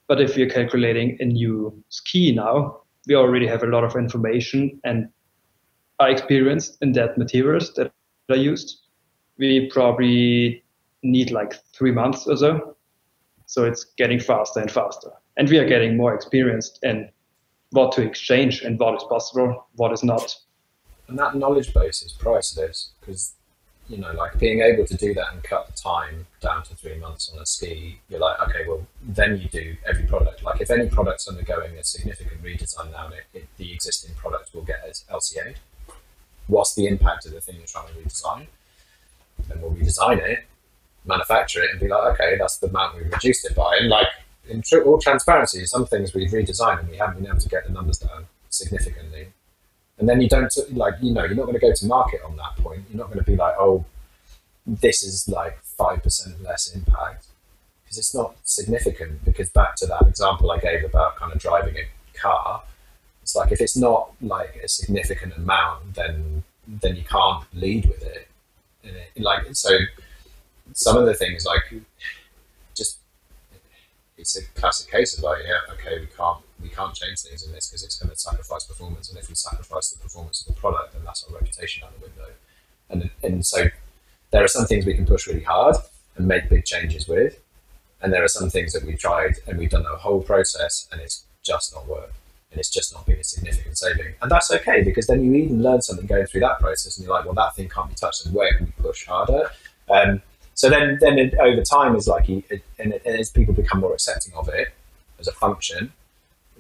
[0.06, 4.80] But if we're calculating a new ski now, we already have a lot of information
[4.84, 5.08] and
[5.98, 7.92] are experienced in that materials that
[8.30, 8.82] are used.
[9.38, 10.64] We probably
[11.02, 12.76] need like three months or so.
[13.46, 15.10] So it's getting faster and faster.
[15.36, 17.10] And we are getting more experienced in
[17.70, 20.34] what to exchange and what is possible, what is not.
[21.08, 23.34] And that knowledge base is priceless because,
[23.88, 26.96] you know, like being able to do that and cut the time down to three
[26.98, 30.42] months on a ski, you're like, okay, well, then you do every product.
[30.42, 34.62] Like if any product's undergoing a significant redesign now, it, it, the existing product will
[34.62, 35.56] get LCA.
[36.46, 38.46] What's the impact of the thing you're trying to redesign?
[39.48, 40.44] Then we'll redesign it
[41.04, 43.76] manufacture it and be like, okay, that's the amount we reduced it by.
[43.80, 44.08] And like
[44.48, 47.72] in all transparency, some things we've redesigned and we haven't been able to get the
[47.72, 49.28] numbers down significantly.
[49.98, 52.36] And then you don't like, you know, you're not going to go to market on
[52.36, 52.84] that point.
[52.90, 53.84] You're not going to be like, oh,
[54.66, 57.26] this is like five percent less impact
[57.84, 59.24] because it's not significant.
[59.24, 62.62] Because back to that example I gave about kind of driving a car,
[63.22, 68.02] it's like if it's not like a significant amount, then then you can't lead with
[68.02, 68.28] it.
[68.82, 69.78] It like so
[70.72, 71.82] some of the things like
[74.16, 77.52] it's a classic case of like yeah okay we can't we can't change things in
[77.52, 80.60] this because it's going to sacrifice performance and if we sacrifice the performance of the
[80.60, 82.32] product then that's our reputation out the window.
[82.90, 83.66] And and so
[84.30, 85.76] there are some things we can push really hard
[86.16, 87.40] and make big changes with
[88.00, 91.00] and there are some things that we've tried and we've done the whole process and
[91.00, 92.16] it's just not worked
[92.50, 94.14] and it's just not been a significant saving.
[94.22, 97.14] And that's okay because then you even learn something going through that process and you're
[97.14, 99.50] like well that thing can't be touched and where can we push harder
[99.90, 100.22] um,
[100.54, 102.42] so then, then it, over time is like, and,
[102.78, 104.68] and as people become more accepting of it
[105.18, 105.92] as a function,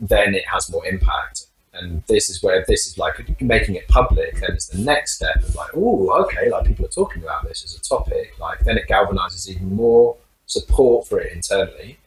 [0.00, 1.46] then it has more impact.
[1.72, 4.34] And this is where this is like making it public.
[4.40, 7.64] Then it's the next step of like, oh, okay, like people are talking about this
[7.64, 8.38] as a topic.
[8.38, 10.16] Like then it galvanizes even more
[10.46, 11.98] support for it internally,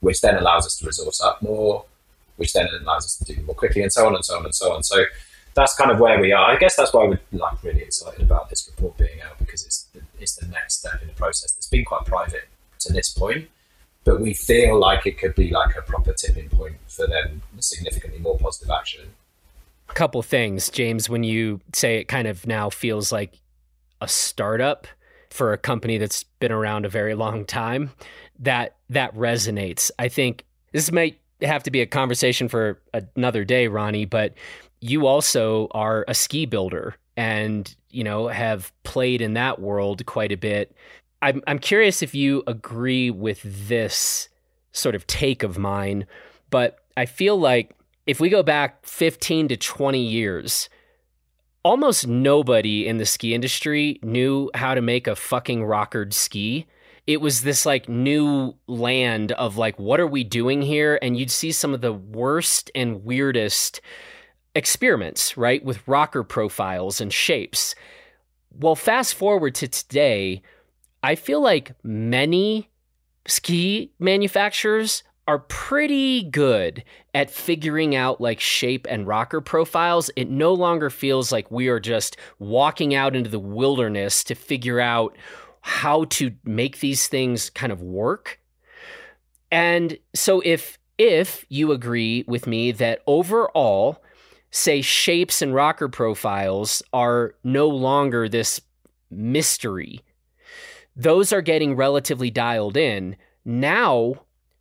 [0.00, 1.84] which then allows us to resource up more,
[2.36, 4.54] which then allows us to do more quickly, and so on and so on and
[4.54, 4.82] so on.
[4.82, 5.04] So
[5.54, 6.50] that's kind of where we are.
[6.50, 9.86] I guess that's why we're like really excited about this report being out because it's
[10.24, 12.48] it's the next step in the process that's been quite private
[12.80, 13.48] to this point,
[14.04, 18.18] but we feel like it could be like a proper tipping point for them significantly
[18.18, 19.10] more positive action.
[19.88, 23.38] A couple things, James, when you say it kind of now feels like
[24.00, 24.86] a startup
[25.30, 27.90] for a company that's been around a very long time,
[28.38, 29.90] that that resonates.
[29.98, 34.34] I think this might have to be a conversation for another day, Ronnie, but
[34.80, 40.32] you also are a ski builder and you know have played in that world quite
[40.32, 40.74] a bit.
[41.22, 44.28] I'm I'm curious if you agree with this
[44.72, 46.06] sort of take of mine,
[46.50, 47.74] but I feel like
[48.06, 50.68] if we go back 15 to 20 years,
[51.62, 56.66] almost nobody in the ski industry knew how to make a fucking rockered ski.
[57.06, 60.98] It was this like new land of like, what are we doing here?
[61.02, 63.80] And you'd see some of the worst and weirdest
[64.54, 67.74] experiments, right, with rocker profiles and shapes.
[68.56, 70.42] Well, fast forward to today,
[71.02, 72.70] I feel like many
[73.26, 76.84] ski manufacturers are pretty good
[77.14, 80.10] at figuring out like shape and rocker profiles.
[80.16, 84.80] It no longer feels like we are just walking out into the wilderness to figure
[84.80, 85.16] out
[85.62, 88.38] how to make these things kind of work.
[89.50, 94.02] And so if if you agree with me that overall
[94.54, 98.60] say shapes and rocker profiles are no longer this
[99.10, 100.00] mystery.
[100.94, 103.16] Those are getting relatively dialed in.
[103.44, 104.14] Now,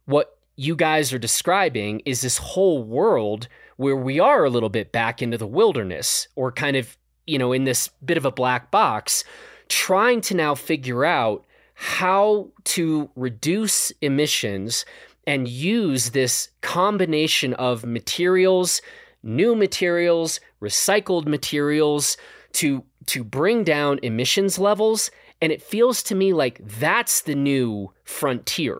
[0.06, 4.92] what you guys are describing is this whole world where we are a little bit
[4.92, 8.72] back into the wilderness or kind of, you know, in this bit of a black
[8.72, 9.24] box,
[9.70, 14.86] trying to now figure out how to reduce emissions
[15.28, 18.82] and use this combination of materials,
[19.24, 22.18] new materials, recycled materials
[22.54, 25.12] to to bring down emissions levels
[25.42, 28.80] and it feels to me like that's the new frontier.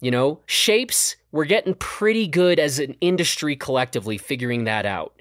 [0.00, 5.20] You know, shapes, we're getting pretty good as an industry collectively figuring that out.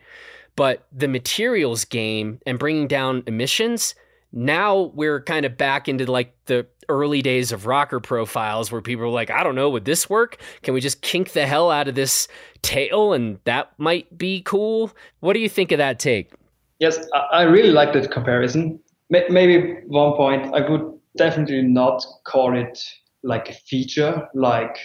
[0.56, 3.96] but the materials game and bringing down emissions,
[4.34, 9.06] now we're kind of back into like the early days of rocker profiles where people
[9.06, 10.42] are like, I don't know, would this work?
[10.64, 12.28] Can we just kink the hell out of this
[12.62, 14.92] tail and that might be cool?
[15.20, 16.34] What do you think of that take?
[16.80, 17.00] Yes,
[17.32, 18.80] I really like that comparison.
[19.10, 22.84] Maybe one point, I would definitely not call it
[23.22, 24.76] like a feature like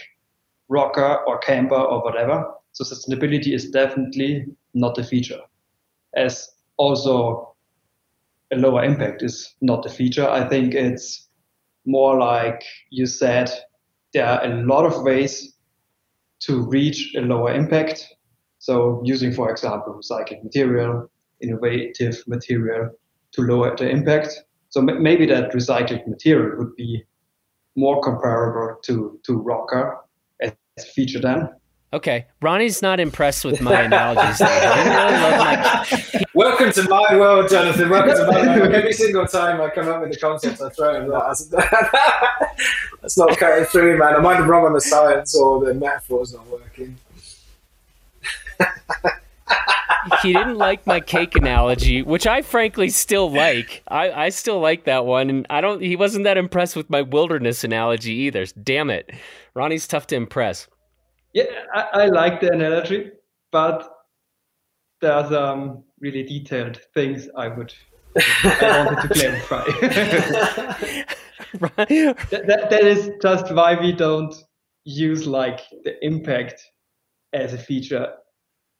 [0.69, 2.45] rocker or camber or whatever.
[2.73, 4.45] So sustainability is definitely
[4.75, 5.41] not a feature.
[6.15, 6.47] As
[6.77, 7.55] also
[8.51, 10.27] a lower impact is not a feature.
[10.27, 11.27] I think it's
[11.85, 13.51] more like you said,
[14.13, 15.55] there are a lot of ways
[16.41, 18.07] to reach a lower impact.
[18.59, 21.09] So using, for example, recycled material,
[21.41, 22.89] innovative material
[23.33, 24.43] to lower the impact.
[24.69, 27.03] So maybe that recycled material would be
[27.75, 29.97] more comparable to, to rocker
[30.41, 31.49] as a feature then.
[31.91, 34.39] Okay, Ronnie's not impressed with my analogies.
[34.39, 36.23] my...
[36.35, 37.89] Welcome to my world, Jonathan.
[37.89, 38.75] Welcome to my world.
[38.75, 41.39] Every single time I come up with a concept, I throw it out.
[43.01, 44.13] That's not cutting through, man.
[44.13, 46.95] I'm either wrong on the science or the metaphor's not working.
[50.21, 53.81] he didn't like my cake analogy, which I frankly still like.
[53.87, 55.81] I, I still like that one, and I don't.
[55.81, 58.45] He wasn't that impressed with my wilderness analogy either.
[58.61, 59.09] Damn it,
[59.55, 60.67] Ronnie's tough to impress.
[61.39, 63.11] Yeah, I, I like the analogy,
[63.51, 63.87] but
[65.01, 67.73] there's um really detailed things I would
[68.43, 69.63] I wanted to clarify.
[71.77, 74.35] that, that, that is just why we don't
[74.83, 76.61] use like the impact
[77.33, 78.13] as a feature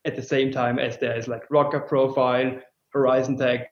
[0.05, 2.59] at the same time as there is like rocker profile,
[2.91, 3.71] Horizon Tech,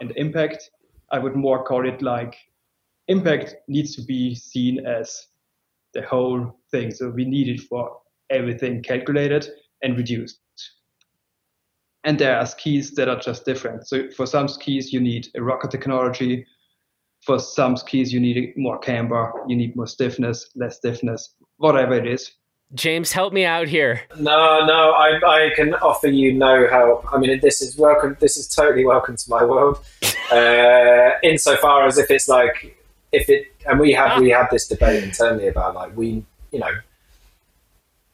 [0.00, 0.70] and impact.
[1.10, 2.36] I would more call it like
[3.08, 5.26] impact needs to be seen as
[5.94, 6.92] the whole thing.
[6.92, 7.96] So we need it for
[8.30, 9.48] everything calculated
[9.82, 10.38] and reduced.
[12.04, 13.86] And there are skis that are just different.
[13.86, 16.46] So for some skis, you need a rocker technology.
[17.26, 22.06] For some skis, you need more camber, you need more stiffness, less stiffness, whatever it
[22.06, 22.32] is.
[22.72, 24.00] James, help me out here.
[24.16, 27.04] No, no, I, I can offer you no help.
[27.12, 28.16] I mean, this is welcome.
[28.20, 29.78] This is totally welcome to my world.
[30.30, 32.78] Uh, insofar as if it's like,
[33.10, 36.70] if it, and we have we had this debate internally about like we, you know,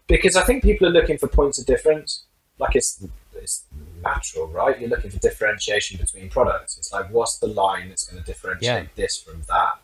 [0.06, 2.24] because I think people are looking for points of difference.
[2.58, 3.04] Like it's
[3.34, 3.64] it's
[4.02, 4.78] natural, right?
[4.80, 6.78] You're looking for differentiation between products.
[6.78, 8.88] It's like, what's the line that's going to differentiate yeah.
[8.94, 9.78] this from that?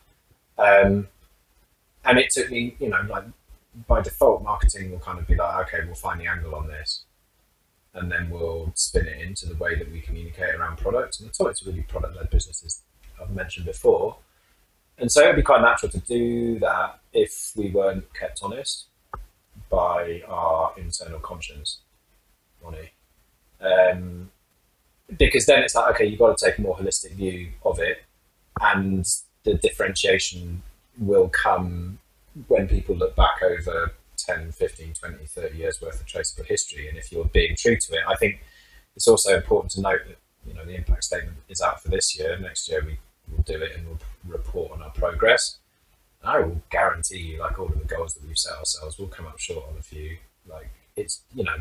[0.57, 1.07] Um,
[2.05, 3.25] and it took me, you know, like
[3.87, 7.03] by default, marketing will kind of be like, okay, we'll find the angle on this,
[7.93, 11.19] and then we'll spin it into the way that we communicate around products.
[11.19, 12.81] And I it's really product-led businesses
[13.21, 14.17] I've mentioned before,
[14.97, 18.87] and so it'd be quite natural to do that if we weren't kept honest
[19.73, 21.79] by our internal conscience,
[22.63, 22.91] Ronnie.
[23.59, 24.29] Um,
[25.17, 28.03] because then it's like, okay, you've got to take a more holistic view of it,
[28.61, 29.03] and
[29.43, 30.61] the differentiation
[30.99, 31.97] will come
[32.47, 36.95] when people look back over 10, 15, 20, 30 years worth of traceable history, and
[36.95, 38.43] if you're being true to it, I think
[38.95, 42.17] it's also important to note that you know the impact statement is out for this
[42.17, 42.37] year.
[42.37, 42.99] Next year we
[43.35, 45.57] will do it and we'll report on our progress.
[46.23, 49.27] I will guarantee you, like all of the goals that we've set ourselves, we'll come
[49.27, 50.17] up short on a few.
[50.47, 51.57] Like it's you know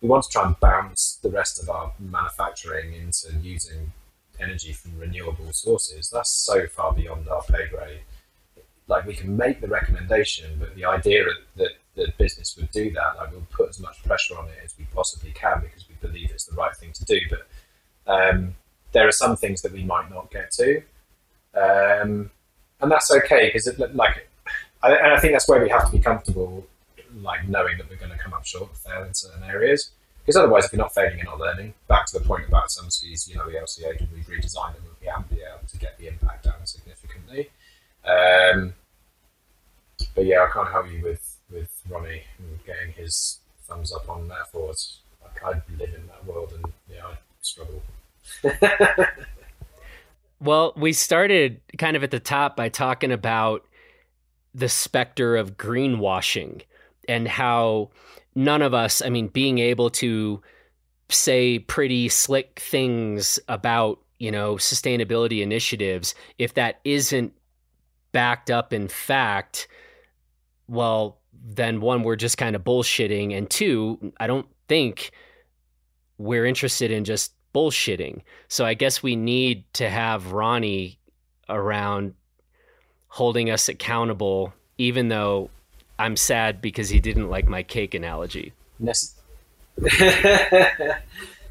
[0.00, 3.92] we want to try and bounce the rest of our manufacturing into using
[4.38, 6.10] energy from renewable sources.
[6.10, 8.00] That's so far beyond our pay grade
[8.90, 11.24] like we can make the recommendation, but the idea
[11.56, 14.74] that the business would do that, like we'll put as much pressure on it as
[14.76, 17.18] we possibly can because we believe it's the right thing to do.
[17.30, 18.56] But um,
[18.92, 20.82] there are some things that we might not get to,
[21.54, 22.30] um,
[22.80, 24.28] and that's okay because like,
[24.82, 26.66] I, and I think that's where we have to be comfortable,
[27.20, 29.90] like knowing that we're going to come up short, fail in certain areas.
[30.20, 31.74] Because otherwise, if you're not failing, you're not learning.
[31.88, 35.06] Back to the point about some skis, you know, the LCA, we've redesigned them, we
[35.06, 37.50] haven't been able to get the impact down significantly.
[38.04, 38.74] Um,
[40.14, 42.22] but yeah, I can't help you with with Ronnie
[42.66, 45.00] getting his thumbs up on that metaphors.
[45.22, 47.82] Like I live in that world, and yeah, I struggle.
[50.40, 53.66] well, we started kind of at the top by talking about
[54.54, 56.62] the specter of greenwashing
[57.08, 57.90] and how
[58.34, 60.42] none of us, I mean, being able to
[61.08, 67.32] say pretty slick things about you know sustainability initiatives if that isn't
[68.12, 69.66] backed up in fact
[70.70, 73.36] well, then one, we're just kind of bullshitting.
[73.36, 75.10] And two, I don't think
[76.16, 78.22] we're interested in just bullshitting.
[78.48, 80.98] So I guess we need to have Ronnie
[81.48, 82.14] around
[83.08, 85.50] holding us accountable, even though
[85.98, 88.52] I'm sad because he didn't like my cake analogy.
[88.78, 89.14] Yes.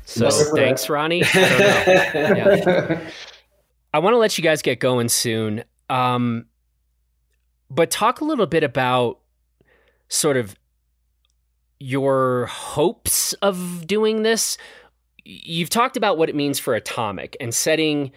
[0.09, 1.23] So thanks, Ronnie.
[1.23, 2.99] I, yeah.
[3.93, 5.63] I want to let you guys get going soon.
[5.87, 6.47] Um,
[7.69, 9.19] but talk a little bit about
[10.07, 10.55] sort of
[11.79, 14.57] your hopes of doing this.
[15.31, 18.11] You've talked about what it means for Atomic and setting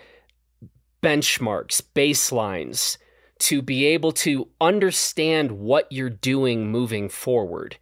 [1.02, 2.96] benchmarks, baselines
[3.40, 7.76] to be able to understand what you're doing moving forward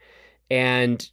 [0.50, 1.10] and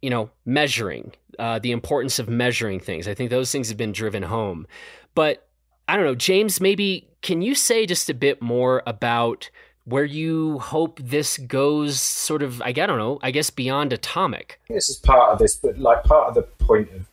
[0.00, 3.08] you know measuring uh, the importance of measuring things.
[3.08, 4.66] I think those things have been driven home.
[5.14, 5.46] But
[5.88, 9.50] i don't know james maybe can you say just a bit more about
[9.84, 14.60] where you hope this goes sort of i don't know i guess beyond atomic?
[14.68, 17.06] This is part of this but like part of the point of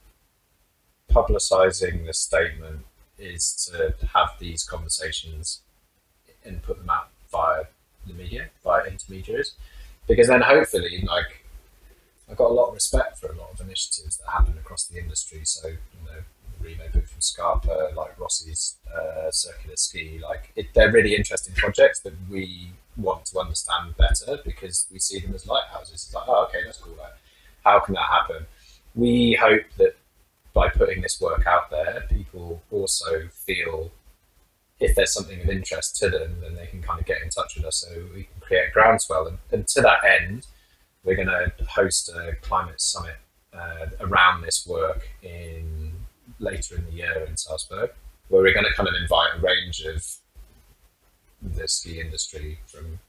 [1.14, 2.82] publicizing the statement
[3.18, 5.61] is to have these conversations
[6.43, 7.64] and put them out via
[8.07, 9.51] the media, via intermediaries,
[10.07, 11.45] because then hopefully, like,
[12.30, 14.99] I've got a lot of respect for a lot of initiatives that happen across the
[14.99, 15.41] industry.
[15.43, 16.22] So, you know,
[16.61, 21.99] Remo book from Scarpa, like Rossi's uh, circular ski, like it, they're really interesting projects
[21.99, 26.05] that we want to understand better because we see them as lighthouses.
[26.05, 26.95] It's like, oh, okay, that's cool.
[27.64, 28.45] How can that happen?
[28.95, 29.95] We hope that
[30.54, 33.91] by putting this work out there, people also feel
[34.80, 37.56] if there's something of interest to them, then they can kind of get in touch
[37.56, 39.28] with us so we can create a groundswell.
[39.28, 40.47] And, and to that end,
[41.04, 43.16] we're going to host a climate summit
[43.54, 45.91] uh, around this work in
[46.39, 47.91] later in the year in Salzburg,
[48.30, 50.06] where we're going to kind of invite a range of
[51.41, 52.99] the ski industry from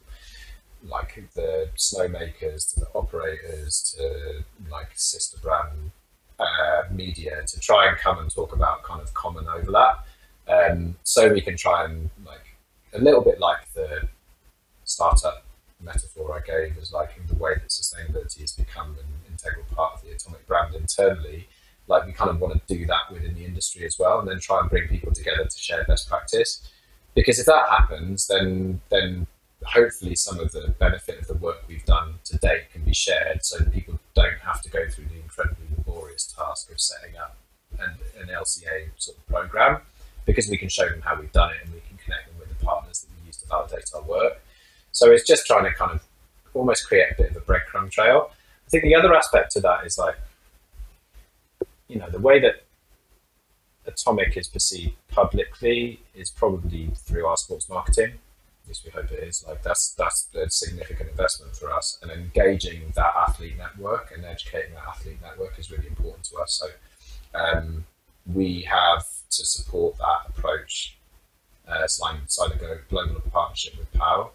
[0.87, 5.93] like the snowmakers to the operators to like sister brand
[6.39, 10.07] uh, media to try and come and talk about kind of common overlap
[10.49, 12.57] um, so we can try and like
[12.93, 14.09] a little bit like the
[14.85, 15.45] startup
[15.81, 19.95] metaphor I gave is like in the way that sustainability has become an integral part
[19.95, 21.49] of the atomic brand internally.
[21.87, 24.41] Like we kind of want to do that within the industry as well, and then
[24.41, 26.67] try and bring people together to share best practice.
[27.15, 29.27] Because if that happens, then then
[29.65, 33.45] hopefully some of the benefit of the work we've done to date can be shared,
[33.45, 37.37] so that people don't have to go through the incredibly laborious task of setting up
[37.79, 39.81] an, an LCA sort of program
[40.27, 42.49] because we can show them how we've done it and we can connect them with
[42.49, 44.41] the partners that we use to validate our work.
[44.93, 46.03] So it's just trying to kind of
[46.55, 48.31] almost create a bit of a breadcrumb trail.
[48.67, 50.17] I think the other aspect to that is like,
[51.89, 52.65] you know, the way that
[53.87, 58.15] Atomic is perceived publicly is probably through our sports marketing.
[58.65, 59.45] At least we hope it is.
[59.47, 64.75] Like that's that's a significant investment for us, and engaging that athlete network and educating
[64.75, 66.63] that athlete network is really important to us.
[66.63, 67.85] So um,
[68.33, 70.97] we have to support that approach,
[71.69, 72.23] uh, signed
[72.63, 74.31] a global partnership with POW.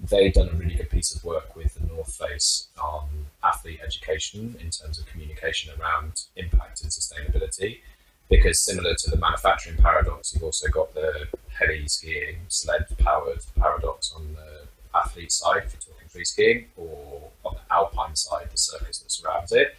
[0.00, 3.08] They've done a really good piece of work with the North Face on
[3.42, 7.80] athlete education in terms of communication around impact and sustainability.
[8.28, 11.28] Because similar to the manufacturing paradox, you've also got the
[11.58, 17.30] heli skiing, sled powered paradox on the athlete side, if you're talking free skiing, or
[17.44, 19.76] on the alpine side, the circus that surrounds it.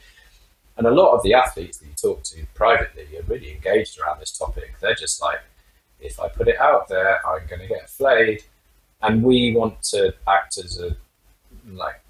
[0.77, 4.19] And a lot of the athletes that you talk to privately are really engaged around
[4.19, 4.75] this topic.
[4.81, 5.39] They're just like,
[5.99, 8.43] if I put it out there, I'm going to get flayed.
[9.01, 10.95] And we want to act as a,
[11.69, 12.01] like,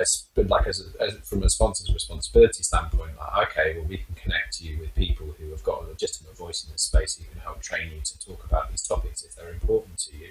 [0.00, 4.14] as, like as, a, as from a sponsor's responsibility standpoint, like, okay, well, we can
[4.14, 7.40] connect you with people who have got a legitimate voice in this space who can
[7.40, 10.28] help train you to talk about these topics if they're important to you.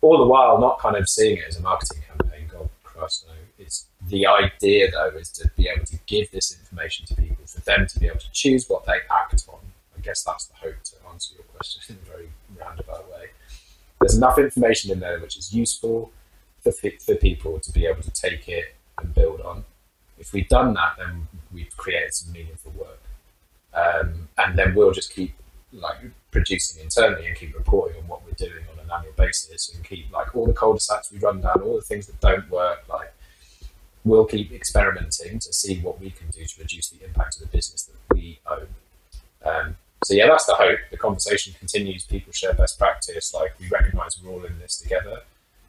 [0.00, 2.48] All the while, not kind of seeing it as a marketing campaign.
[2.52, 7.06] God Christ, no it's the idea though is to be able to give this information
[7.06, 9.60] to people for them to be able to choose what they act on.
[9.96, 13.28] I guess that's the hope to answer your question in a very roundabout way.
[14.00, 16.12] There's enough information in there which is useful
[16.62, 19.64] for, for people to be able to take it and build on.
[20.18, 23.02] If we've done that, then we've created some meaningful work,
[23.74, 25.34] um, and then we'll just keep
[25.72, 25.98] like
[26.30, 30.10] producing internally and keep reporting on what we're doing on an annual basis and keep
[30.12, 33.12] like all the cul-de-sacs we run down, all the things that don't work, like
[34.04, 37.48] we'll keep experimenting to see what we can do to reduce the impact of the
[37.48, 38.68] business that we own.
[39.44, 40.78] Um, so yeah, that's the hope.
[40.90, 42.04] The conversation continues.
[42.04, 43.34] People share best practice.
[43.34, 45.22] Like we recognise we're all in this together.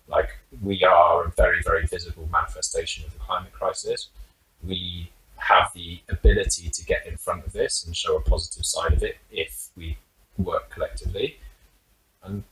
[0.08, 0.30] Like
[0.62, 4.10] we are a very, very visible manifestation of the climate crisis.
[4.64, 8.94] We have the ability to get in front of this and show a positive side
[8.94, 9.98] of it if we
[10.38, 11.38] work collectively.
[12.24, 12.44] And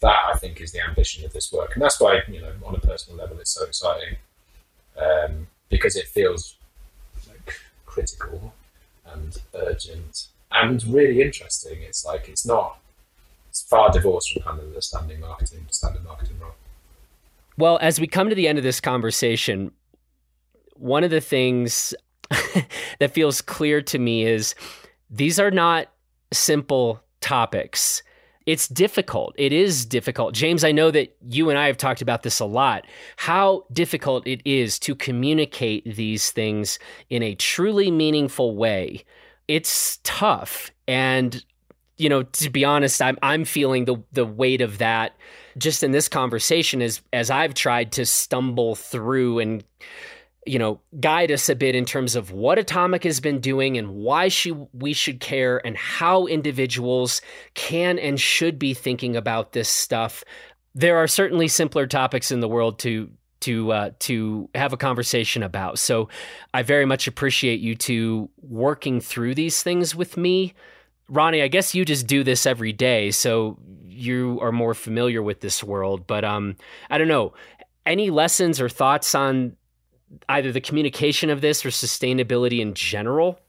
[0.00, 1.70] that I think is the ambition of this work.
[1.74, 4.16] And that's why, you know, on a personal level, it's so exciting
[5.00, 6.56] um, because it feels
[7.28, 8.52] like critical
[9.06, 11.78] and urgent and really interesting.
[11.82, 12.78] It's like it's not
[13.48, 16.54] it's far divorced from kind of the standing marketing standard marketing role.
[17.60, 19.70] Well, as we come to the end of this conversation,
[20.76, 21.92] one of the things
[22.98, 24.54] that feels clear to me is
[25.10, 25.88] these are not
[26.32, 28.02] simple topics.
[28.46, 29.34] It's difficult.
[29.36, 30.32] It is difficult.
[30.32, 32.86] James, I know that you and I have talked about this a lot.
[33.16, 36.78] How difficult it is to communicate these things
[37.10, 39.04] in a truly meaningful way.
[39.48, 40.70] It's tough.
[40.88, 41.44] And
[42.00, 45.14] you know, to be honest, I'm I'm feeling the the weight of that
[45.58, 49.62] just in this conversation as as I've tried to stumble through and
[50.46, 53.90] you know guide us a bit in terms of what atomic has been doing and
[53.90, 57.20] why she, we should care and how individuals
[57.52, 60.24] can and should be thinking about this stuff.
[60.74, 63.10] There are certainly simpler topics in the world to
[63.40, 65.78] to uh, to have a conversation about.
[65.78, 66.08] So
[66.54, 70.54] i very much appreciate you two working through these things with me
[71.10, 75.40] ronnie i guess you just do this every day so you are more familiar with
[75.40, 76.56] this world but um
[76.88, 77.32] i don't know
[77.86, 79.56] any lessons or thoughts on
[80.28, 83.40] either the communication of this or sustainability in general?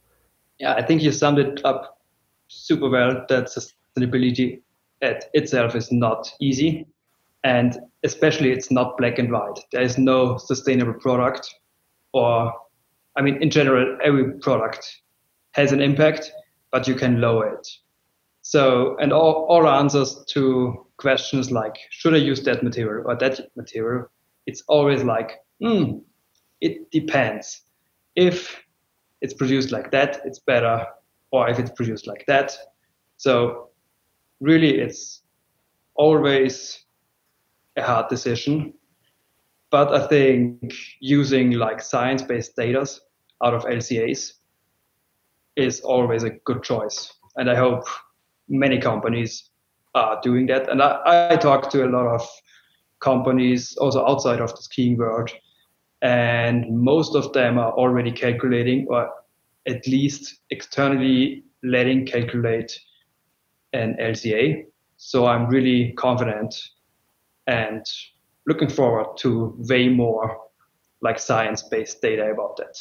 [0.60, 2.00] Yeah, I think you summed it up
[2.48, 4.62] super well that sustainability
[5.02, 6.86] at itself is not easy.
[7.44, 9.60] And especially, it's not black and white.
[9.72, 11.56] There is no sustainable product,
[12.14, 12.54] or,
[13.16, 15.02] I mean, in general, every product
[15.54, 16.32] has an impact,
[16.72, 17.68] but you can lower it.
[18.41, 23.39] So, and all, all answers to questions like, should I use that material or that
[23.56, 24.10] material?
[24.48, 25.99] It's always like, hmm,
[26.60, 27.61] it depends.
[28.15, 28.61] If
[29.22, 30.85] it's produced like that, it's better,
[31.31, 32.57] or if it's produced like that.
[33.18, 33.69] So
[34.39, 35.22] really, it's
[35.95, 36.84] always
[37.77, 38.73] a hard decision.
[39.69, 42.85] But I think using like science-based data
[43.43, 44.34] out of LCAs
[45.62, 47.14] is always a good choice.
[47.36, 47.86] And I hope
[48.50, 49.50] many companies
[49.96, 50.70] are doing that.
[50.70, 52.28] And I, I talk to a lot of
[53.00, 55.32] companies also outside of the skiing world
[56.02, 59.12] and most of them are already calculating or
[59.68, 62.80] at least externally letting calculate
[63.74, 64.66] an LCA.
[64.98, 66.56] So I'm really confident
[67.48, 67.86] and
[68.48, 70.40] looking forward to way more
[71.02, 72.76] like science-based data about that.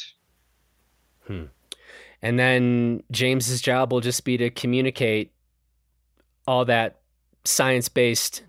[1.27, 1.45] Hmm.
[2.21, 5.31] And then James's job will just be to communicate
[6.47, 6.99] all that
[7.43, 8.43] science-based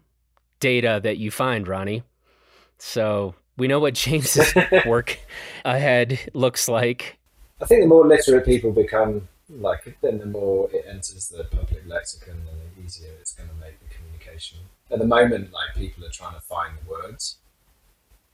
[0.61, 2.03] data that you find, Ronnie.
[2.78, 4.55] So we know what James's
[4.86, 5.19] work
[5.65, 7.19] ahead looks like.
[7.61, 11.86] I think the more literate people become, like, then the more it enters the public
[11.86, 14.59] lexicon, and the easier it's going to make the communication.
[14.90, 17.36] At the moment, like, people are trying to find the words,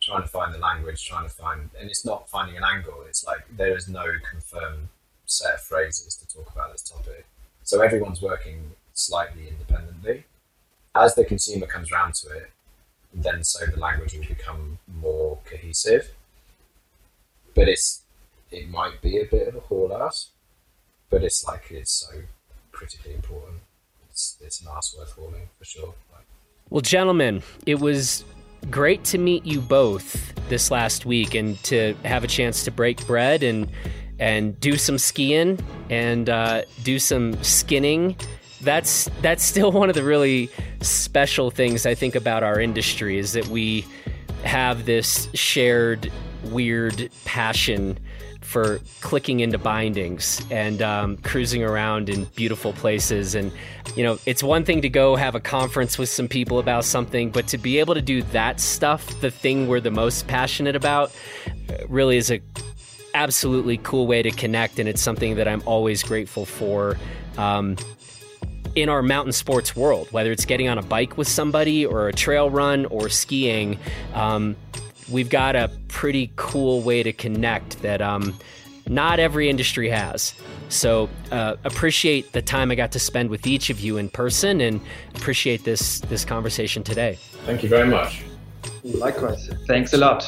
[0.01, 3.05] trying to find the language, trying to find, and it's not finding an angle.
[3.07, 4.89] It's like there is no confirmed
[5.31, 7.27] set of phrases to talk about this topic.
[7.63, 10.25] So everyone's working slightly independently.
[10.95, 12.51] As the consumer comes around to it,
[13.13, 16.13] then so the language will become more cohesive.
[17.55, 18.03] But it's
[18.51, 20.29] it might be a bit of a haul ass,
[21.11, 22.23] but it's like it's so
[22.73, 23.61] critically important.
[24.11, 25.95] It's it's an ass worth hauling for sure.
[26.13, 26.25] Like,
[26.71, 28.25] well, gentlemen, it was
[28.71, 33.07] great to meet you both this last week and to have a chance to break
[33.07, 33.71] bread and
[34.19, 35.59] and do some skiing
[35.91, 38.17] and uh, do some skinning
[38.61, 40.51] that's that's still one of the really
[40.81, 43.87] special things I think about our industry is that we
[44.45, 46.11] have this shared
[46.45, 47.99] weird passion
[48.41, 53.35] for clicking into bindings and um, cruising around in beautiful places.
[53.35, 53.53] And,
[53.95, 57.31] you know, it's one thing to go have a conference with some people about something,
[57.31, 61.13] but to be able to do that stuff, the thing we're the most passionate about,
[61.89, 62.41] really is a
[63.15, 64.79] absolutely cool way to connect.
[64.79, 66.97] And it's something that I'm always grateful for.
[67.37, 67.77] Um,
[68.75, 72.13] in our mountain sports world, whether it's getting on a bike with somebody or a
[72.13, 73.79] trail run or skiing,
[74.15, 74.55] um,
[75.11, 78.39] we've got a pretty cool way to connect that um,
[78.87, 80.35] not every industry has.
[80.69, 84.61] So uh, appreciate the time I got to spend with each of you in person,
[84.61, 84.81] and
[85.15, 87.19] appreciate this this conversation today.
[87.47, 88.23] Thank you very much.
[88.85, 89.51] Likewise.
[89.67, 90.25] Thanks a lot.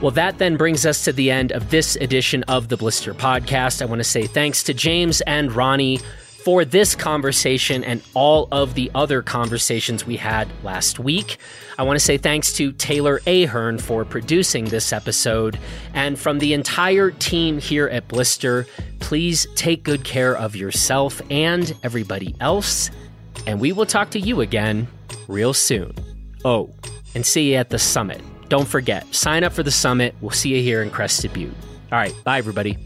[0.00, 3.82] Well, that then brings us to the end of this edition of the Blister Podcast.
[3.82, 5.98] I want to say thanks to James and Ronnie
[6.42, 11.36] for this conversation and all of the other conversations we had last week.
[11.78, 15.58] I want to say thanks to Taylor Ahern for producing this episode.
[15.92, 18.66] And from the entire team here at Blister,
[19.00, 22.90] please take good care of yourself and everybody else.
[23.46, 24.88] And we will talk to you again
[25.28, 25.94] real soon.
[26.42, 26.70] Oh,
[27.14, 28.22] and see you at the summit.
[28.50, 30.12] Don't forget, sign up for the summit.
[30.20, 31.54] We'll see you here in Crested Butte.
[31.92, 32.76] All right, bye, everybody.